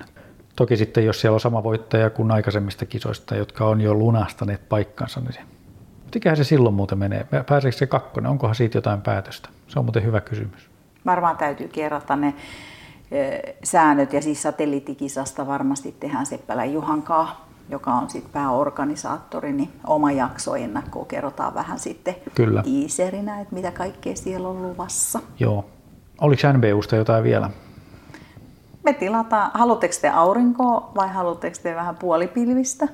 Toki 0.57 0.77
sitten, 0.77 1.07
jos 1.07 1.21
siellä 1.21 1.35
on 1.35 1.41
sama 1.41 1.63
voittaja 1.63 2.11
kuin 2.11 2.31
aikaisemmista 2.31 2.87
kisoista, 2.87 3.37
jotka 3.37 3.65
on 3.65 3.81
jo 3.81 3.95
lunastaneet 3.95 4.69
paikkansa, 4.69 5.21
niin 5.21 5.35
Mikähän 6.15 6.37
se 6.37 6.45
silloin 6.45 6.75
muuten 6.75 6.99
menee? 6.99 7.27
Pääseekö 7.49 7.77
se 7.77 7.87
kakkonen? 7.87 8.31
Onkohan 8.31 8.55
siitä 8.55 8.79
jotain 8.79 9.03
päätöstä? 9.03 9.49
Se 9.69 9.79
on 9.79 9.85
muuten 9.85 10.05
hyvä 10.05 10.21
kysymys. 10.21 10.71
Varmaan 11.07 11.37
täytyy 11.37 11.69
kerrata 11.69 12.17
ne 12.17 12.35
säännöt 13.65 14.13
ja 14.13 14.23
siis 14.23 14.43
satelliittikisasta 14.43 15.47
varmasti 15.47 15.97
tehdään 16.01 16.27
Seppälä 16.27 16.65
Juhankaa, 16.65 17.49
joka 17.69 17.93
on 17.93 18.11
sitten 18.11 18.33
pääorganisaattori, 18.33 19.53
niin 19.53 19.73
oma 19.87 20.13
jakso 20.13 20.55
ennakkoon 20.57 21.07
kerrotaan 21.07 21.55
vähän 21.55 21.79
sitten 21.79 22.15
Kyllä. 22.35 22.63
tiiserinä, 22.63 23.41
että 23.41 23.55
mitä 23.55 23.71
kaikkea 23.71 24.17
siellä 24.17 24.49
on 24.49 24.63
luvassa. 24.63 25.21
Joo. 25.39 25.65
Oliko 26.21 26.43
NBUsta 26.53 26.97
jotain 26.97 27.25
vielä? 27.25 27.51
Me 28.85 28.93
tilataan, 28.93 29.51
haluatteko 29.55 29.95
te 30.01 30.09
aurinkoa 30.09 30.93
vai 30.95 31.09
haluatteko 31.09 31.57
te 31.63 31.75
vähän 31.75 31.97
puolipilvistä? 31.97 32.89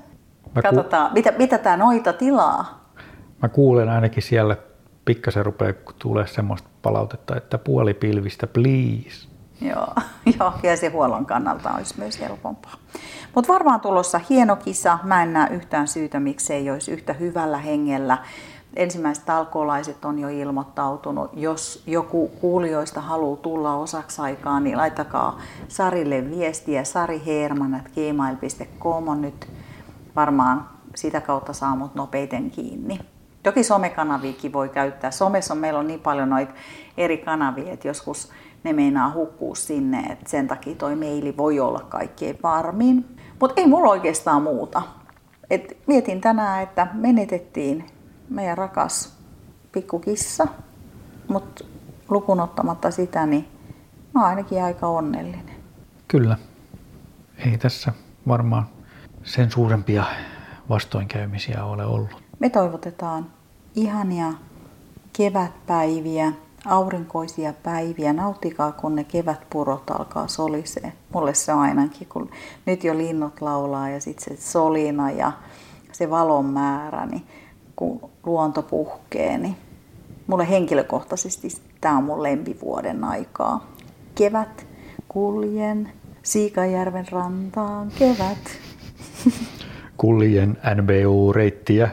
Mä 0.54 0.62
Katsotaan, 0.62 1.08
ku... 1.08 1.14
mitä, 1.14 1.32
mitä 1.38 1.58
tämä 1.58 1.76
noita 1.76 2.12
tilaa? 2.12 2.90
Mä 3.42 3.48
kuulen 3.48 3.88
ainakin 3.88 4.22
siellä 4.22 4.56
pikkasen 5.04 5.46
rupeaa 5.46 5.72
tulee 5.98 6.26
semmoista 6.26 6.68
palautetta, 6.82 7.36
että 7.36 7.58
puolipilvistä 7.58 8.46
please. 8.46 9.28
Joo, 9.60 9.94
joo, 10.38 10.52
ja 10.62 10.76
se 10.76 10.88
huollon 10.88 11.26
kannalta 11.26 11.70
olisi 11.70 11.94
myös 11.98 12.20
helpompaa. 12.20 12.74
Mutta 13.38 13.52
varmaan 13.52 13.80
tulossa 13.80 14.20
hieno 14.30 14.56
kisa. 14.56 14.98
Mä 15.02 15.22
en 15.22 15.32
näe 15.32 15.54
yhtään 15.54 15.88
syytä, 15.88 16.20
miksei 16.20 16.70
olisi 16.70 16.90
yhtä 16.92 17.12
hyvällä 17.12 17.58
hengellä. 17.58 18.18
Ensimmäiset 18.76 19.24
talkoolaiset 19.24 20.04
on 20.04 20.18
jo 20.18 20.28
ilmoittautunut. 20.28 21.30
Jos 21.32 21.82
joku 21.86 22.28
kuulijoista 22.28 23.00
haluaa 23.00 23.36
tulla 23.36 23.74
osaksi 23.74 24.22
aikaa, 24.22 24.60
niin 24.60 24.76
laittakaa 24.76 25.38
Sarille 25.68 26.30
viestiä. 26.30 26.84
Sari 26.84 27.22
gmail.com 27.94 29.08
on 29.08 29.22
nyt 29.22 29.48
varmaan 30.16 30.68
sitä 30.94 31.20
kautta 31.20 31.52
saa 31.52 31.76
mut 31.76 31.94
nopeiten 31.94 32.50
kiinni. 32.50 33.00
Toki 33.42 33.62
somekanaviikin 33.62 34.52
voi 34.52 34.68
käyttää. 34.68 35.10
Somessa 35.10 35.54
on, 35.54 35.60
meillä 35.60 35.78
on 35.78 35.86
niin 35.86 36.00
paljon 36.00 36.30
noita 36.30 36.52
eri 36.96 37.18
kanavia, 37.18 37.72
että 37.72 37.88
joskus 37.88 38.30
ne 38.64 38.72
meinaa 38.72 39.12
hukkuu 39.12 39.54
sinne, 39.54 40.00
että 40.00 40.30
sen 40.30 40.48
takia 40.48 40.74
toi 40.74 40.96
meili 40.96 41.36
voi 41.36 41.60
olla 41.60 41.80
kaikkein 41.88 42.38
varmin. 42.42 43.17
Mutta 43.40 43.60
ei 43.60 43.66
mulla 43.66 43.90
oikeastaan 43.90 44.42
muuta. 44.42 44.82
Et 45.50 45.76
mietin 45.86 46.20
tänään, 46.20 46.62
että 46.62 46.86
menetettiin 46.92 47.86
meidän 48.30 48.58
rakas 48.58 49.18
pikkukissa, 49.72 50.46
mutta 51.28 51.64
lukunottamatta 52.08 52.90
sitä, 52.90 53.26
niin 53.26 53.48
mä 54.14 54.20
oon 54.20 54.28
ainakin 54.28 54.62
aika 54.62 54.86
onnellinen. 54.86 55.56
Kyllä. 56.08 56.36
Ei 57.46 57.58
tässä 57.58 57.92
varmaan 58.28 58.66
sen 59.22 59.50
suurempia 59.50 60.04
vastoinkäymisiä 60.68 61.64
ole 61.64 61.84
ollut. 61.84 62.22
Me 62.38 62.50
toivotetaan 62.50 63.26
ihania 63.74 64.32
kevätpäiviä, 65.16 66.32
aurinkoisia 66.66 67.52
päiviä. 67.62 68.12
Nauttikaa, 68.12 68.72
kun 68.72 68.94
ne 68.94 69.04
kevätpurot 69.04 69.90
alkaa 69.90 70.28
solisee. 70.28 70.92
Mulle 71.14 71.34
se 71.34 71.52
on 71.52 71.58
ainakin, 71.58 72.08
kun 72.08 72.30
nyt 72.66 72.84
jo 72.84 72.98
linnut 72.98 73.40
laulaa 73.40 73.90
ja 73.90 74.00
sitten 74.00 74.36
se 74.36 74.42
solina 74.42 75.10
ja 75.10 75.32
se 75.92 76.10
valon 76.10 76.44
määrä, 76.44 77.06
niin 77.06 77.26
kun 77.76 78.10
luonto 78.26 78.62
puhkee, 78.62 79.38
niin 79.38 79.56
mulle 80.26 80.48
henkilökohtaisesti 80.48 81.48
tämä 81.80 81.98
on 81.98 82.04
mun 82.04 82.22
lempivuoden 82.22 83.04
aikaa. 83.04 83.66
Kevät 84.14 84.66
kuljen 85.08 85.92
Siikajärven 86.22 87.06
rantaan 87.12 87.92
kevät. 87.98 88.38
Kuljen 89.96 90.58
NBU-reittiä. 90.74 91.88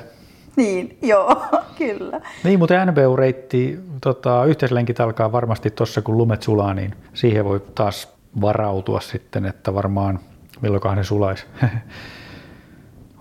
Niin, 0.56 0.97
joo, 1.01 1.41
kyllä. 1.78 2.22
Niin, 2.43 2.60
mutta 2.60 2.86
NBU-reitti, 2.86 3.80
tota, 4.01 4.45
yhteislenkit 4.45 4.99
alkaa 4.99 5.32
varmasti 5.32 5.72
tuossa, 5.72 6.01
kun 6.01 6.18
lumet 6.18 6.43
sulaa, 6.43 6.74
niin 6.74 6.95
siihen 7.14 7.45
voi 7.45 7.62
taas 7.76 8.16
varautua 8.41 9.01
sitten, 9.01 9.45
että 9.45 9.74
varmaan 9.74 10.20
milloinkaan 10.62 10.97
ne 10.97 11.03
sulaisi. 11.03 11.45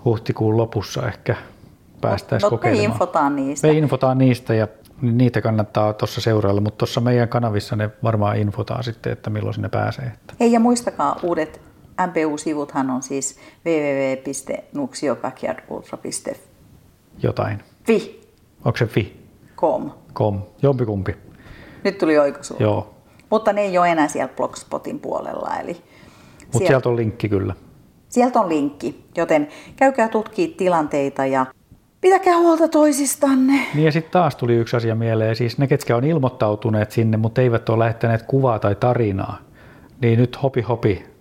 Huhtikuun 0.05 0.57
lopussa 0.57 1.07
ehkä 1.07 1.35
päästäisiin 2.01 2.47
no, 2.47 2.49
kokeilemaan. 2.49 2.89
Me 2.89 2.93
infotaan 2.93 3.35
niistä. 3.35 3.67
Me 3.67 3.73
infotaan 3.73 4.17
niistä 4.17 4.53
ja 4.53 4.67
niitä 5.01 5.41
kannattaa 5.41 5.93
tuossa 5.93 6.21
seurailla, 6.21 6.61
mutta 6.61 6.77
tuossa 6.77 7.01
meidän 7.01 7.29
kanavissa 7.29 7.75
ne 7.75 7.89
varmaan 8.03 8.37
infotaan 8.37 8.83
sitten, 8.83 9.13
että 9.13 9.29
milloin 9.29 9.53
sinne 9.53 9.69
pääsee. 9.69 10.05
Että. 10.05 10.33
Hei 10.39 10.51
ja 10.51 10.59
muistakaa 10.59 11.19
uudet 11.23 11.61
MPU-sivuthan 12.07 12.89
on 12.89 13.03
siis 13.03 13.39
www.nuxiobackyardultra.fi. 13.65 16.54
Jotain. 17.23 17.63
Fi. 17.83 18.21
Onko 18.65 18.77
se 18.77 18.85
fi? 18.85 19.19
Com. 19.55 19.91
Com. 20.13 20.41
Jompikumpi. 20.61 21.15
Nyt 21.83 21.97
tuli 21.97 22.17
oikaisu. 22.17 22.55
Joo. 22.59 22.95
Mutta 23.29 23.53
ne 23.53 23.61
ei 23.61 23.77
ole 23.77 23.91
enää 23.91 24.07
siellä 24.07 24.33
Blogspotin 24.37 24.99
puolella. 24.99 25.57
Eli 25.59 25.73
Mutta 25.73 26.57
sieltä... 26.57 26.67
sieltä 26.67 26.89
on 26.89 26.95
linkki 26.95 27.29
kyllä. 27.29 27.55
Sieltä 28.09 28.39
on 28.39 28.49
linkki, 28.49 29.05
joten 29.17 29.47
käykää 29.75 30.07
tutkii 30.07 30.47
tilanteita 30.47 31.25
ja 31.25 31.45
pitäkää 32.01 32.37
huolta 32.37 32.67
toisistanne. 32.67 33.65
Niin 33.73 33.85
ja 33.85 33.91
sitten 33.91 34.11
taas 34.11 34.35
tuli 34.35 34.55
yksi 34.55 34.77
asia 34.77 34.95
mieleen, 34.95 35.35
siis 35.35 35.57
ne, 35.57 35.67
ketkä 35.67 35.95
on 35.95 36.03
ilmoittautuneet 36.03 36.91
sinne, 36.91 37.17
mutta 37.17 37.41
eivät 37.41 37.69
ole 37.69 37.79
lähettäneet 37.79 38.23
kuvaa 38.23 38.59
tai 38.59 38.75
tarinaa, 38.75 39.37
niin 40.01 40.19
nyt 40.19 40.43
hopi 40.43 40.61
hopi 40.61 41.14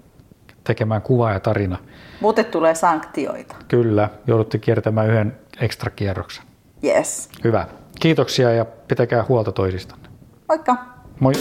tekemään 0.65 1.03
kuvaa 1.03 1.33
ja 1.33 1.41
tarina. 1.41 1.79
Muuten 2.21 2.45
tulee 2.45 2.75
sanktioita. 2.75 3.57
Kyllä, 3.69 4.09
joudutte 4.27 4.59
kiertämään 4.59 5.09
yhden 5.09 5.37
ekstra 5.61 5.91
kierroksen. 5.91 6.45
Yes. 6.85 7.29
Hyvä. 7.45 7.67
Kiitoksia 8.01 8.51
ja 8.51 8.65
pitäkää 8.65 9.25
huolta 9.29 9.53
toisistanne. 9.53 10.09
Moikka. 10.49 10.77
Moi. 11.21 11.33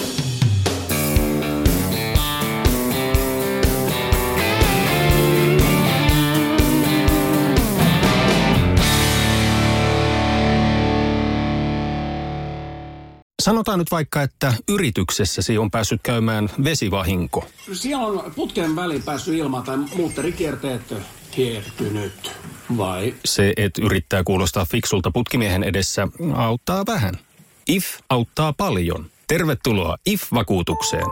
Sanotaan 13.43 13.79
nyt 13.79 13.91
vaikka, 13.91 14.21
että 14.21 14.53
yrityksessäsi 14.69 15.57
on 15.57 15.71
päässyt 15.71 16.01
käymään 16.03 16.49
vesivahinko. 16.63 17.47
Siellä 17.73 18.07
on 18.07 18.31
putken 18.35 18.75
väliin 18.75 19.03
päässyt 19.03 19.33
ilma 19.35 19.61
tai 19.61 19.77
muutterikierteet 19.77 20.93
hiertynyt. 21.37 22.31
Vai? 22.77 23.15
Se, 23.25 23.53
että 23.57 23.81
yrittää 23.85 24.23
kuulostaa 24.23 24.65
fiksulta 24.65 25.11
putkimiehen 25.11 25.63
edessä, 25.63 26.07
auttaa 26.35 26.85
vähän. 26.85 27.13
IF 27.67 27.85
auttaa 28.09 28.53
paljon. 28.53 29.05
Tervetuloa 29.27 29.97
IF-vakuutukseen. 30.05 31.05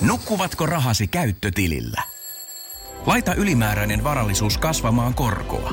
Nukkuvatko 0.00 0.66
rahasi 0.66 1.06
käyttötilillä? 1.06 2.02
Laita 3.06 3.34
ylimääräinen 3.34 4.04
varallisuus 4.04 4.58
kasvamaan 4.58 5.14
korkoa. 5.14 5.72